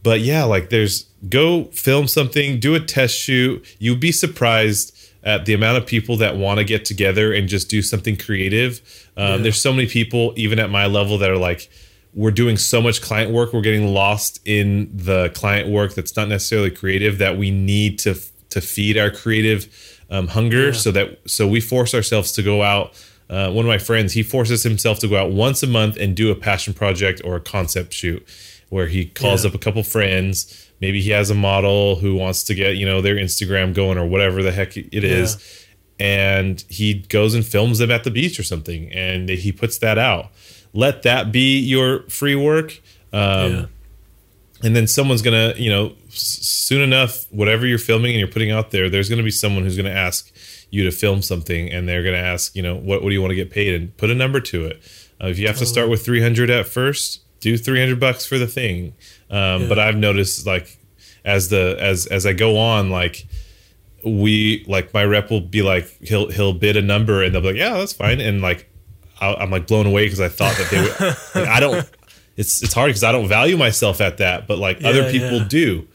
[0.02, 3.64] but yeah, like there's go film something, do a test shoot.
[3.78, 7.68] You'd be surprised at the amount of people that want to get together and just
[7.68, 8.80] do something creative.
[9.16, 9.36] Um, yeah.
[9.38, 11.68] There's so many people, even at my level, that are like,
[12.14, 16.28] we're doing so much client work, we're getting lost in the client work that's not
[16.28, 18.14] necessarily creative that we need to
[18.50, 20.66] to feed our creative um, hunger.
[20.66, 20.72] Yeah.
[20.72, 22.92] So that so we force ourselves to go out.
[23.28, 26.14] Uh, one of my friends, he forces himself to go out once a month and
[26.14, 28.24] do a passion project or a concept shoot
[28.68, 29.50] where he calls yeah.
[29.50, 30.70] up a couple friends.
[30.80, 34.06] Maybe he has a model who wants to get, you know, their Instagram going or
[34.06, 35.36] whatever the heck it is.
[35.36, 35.62] Yeah.
[35.98, 39.98] And he goes and films them at the beach or something and he puts that
[39.98, 40.30] out.
[40.74, 42.82] Let that be your free work.
[43.12, 43.66] Um, yeah.
[44.62, 48.50] And then someone's going to, you know, soon enough, whatever you're filming and you're putting
[48.50, 50.32] out there, there's going to be someone who's going to ask
[50.70, 53.20] you to film something and they're going to ask, you know, what, what do you
[53.20, 53.74] want to get paid?
[53.74, 54.82] And put a number to it.
[55.22, 58.46] Uh, if you have to start with 300 at first, do 300 bucks for the
[58.46, 58.94] thing.
[59.30, 59.68] Um, yeah.
[59.68, 60.78] But I've noticed like
[61.24, 63.26] as the as as I go on, like
[64.04, 67.48] we like my rep will be like he'll he'll bid a number and they'll be
[67.48, 68.70] like yeah that's fine and like
[69.20, 71.00] i am like blown away because I thought that they would
[71.34, 71.90] like, I don't
[72.36, 75.38] it's it's hard because I don't value myself at that but like yeah, other people
[75.38, 75.48] yeah.
[75.48, 75.88] do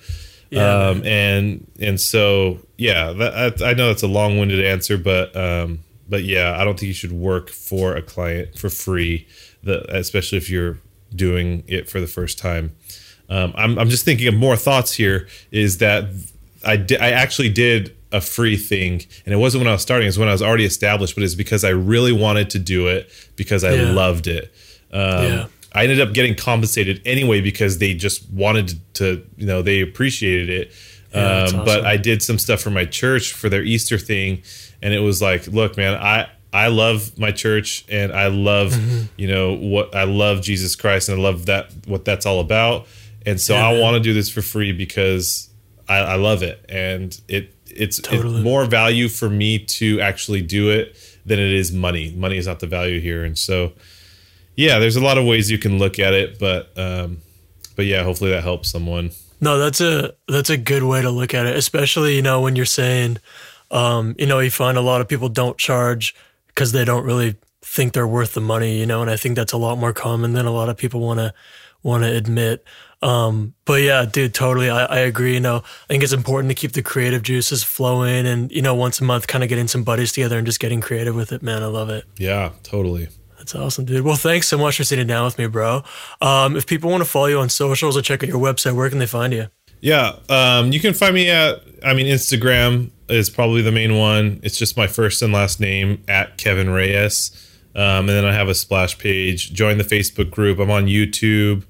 [0.50, 4.98] yeah, um, and and so yeah that, I, I know that's a long winded answer
[4.98, 5.80] but um,
[6.10, 9.26] but yeah I don't think you should work for a client for free
[9.64, 10.80] the, especially if you're
[11.16, 12.76] doing it for the first time.
[13.30, 15.28] Um, I'm, I'm just thinking of more thoughts here.
[15.52, 16.06] Is that
[16.66, 20.08] I di- I actually did a free thing, and it wasn't when I was starting;
[20.08, 21.16] it's when I was already established.
[21.16, 23.92] But it's because I really wanted to do it because I yeah.
[23.92, 24.54] loved it.
[24.92, 25.48] Um, yeah.
[25.74, 30.50] I ended up getting compensated anyway because they just wanted to, you know, they appreciated
[30.50, 30.74] it.
[31.14, 31.66] Yeah, um, awesome.
[31.66, 34.44] But I did some stuff for my church for their Easter thing,
[34.82, 39.06] and it was like, look, man, I I love my church and I love, mm-hmm.
[39.16, 42.88] you know, what I love Jesus Christ and I love that what that's all about.
[43.26, 45.50] And so yeah, I want to do this for free because
[45.88, 48.36] I, I love it and it it's, totally.
[48.36, 52.14] it's more value for me to actually do it than it is money.
[52.18, 53.74] Money is not the value here, and so
[54.56, 57.20] yeah, there's a lot of ways you can look at it, but um,
[57.76, 59.12] but yeah, hopefully that helps someone.
[59.40, 62.56] No, that's a that's a good way to look at it, especially you know when
[62.56, 63.18] you're saying,
[63.70, 66.14] um, you know, you find a lot of people don't charge
[66.54, 69.54] because they don't really think they're worth the money, you know, and I think that's
[69.54, 71.34] a lot more common than a lot of people want to
[71.84, 72.64] want to admit.
[73.02, 74.70] Um, but yeah, dude, totally.
[74.70, 75.34] I, I agree.
[75.34, 78.76] You know, I think it's important to keep the creative juices flowing and, you know,
[78.76, 81.42] once a month kind of getting some buddies together and just getting creative with it,
[81.42, 81.64] man.
[81.64, 82.06] I love it.
[82.18, 83.10] Yeah, totally.
[83.40, 84.06] That's awesome, dude.
[84.06, 85.84] Well, thanks so much for sitting down with me, bro.
[86.22, 88.88] Um, if people want to follow you on socials or check out your website, where
[88.88, 89.48] can they find you?
[89.80, 94.40] Yeah, um, you can find me at, I mean, Instagram is probably the main one.
[94.44, 97.32] It's just my first and last name at Kevin Reyes.
[97.76, 99.54] Um, and then I have a splash page.
[99.54, 100.60] Join the Facebook group.
[100.60, 101.64] I'm on YouTube.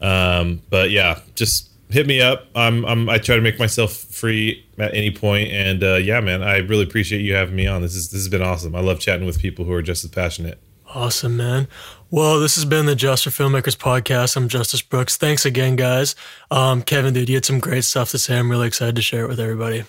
[0.00, 2.46] Um, but yeah, just hit me up.
[2.54, 5.50] I'm, I'm, i try to make myself free at any point.
[5.50, 7.82] And uh, yeah, man, I really appreciate you having me on.
[7.82, 8.74] This is this has been awesome.
[8.74, 10.58] I love chatting with people who are just as passionate.
[10.94, 11.68] Awesome, man.
[12.10, 14.36] Well, this has been the Just for Filmmakers podcast.
[14.36, 15.16] I'm Justice Brooks.
[15.16, 16.14] Thanks again, guys.
[16.50, 18.38] Um, Kevin, dude, you had some great stuff to say.
[18.38, 19.84] I'm really excited to share it with everybody.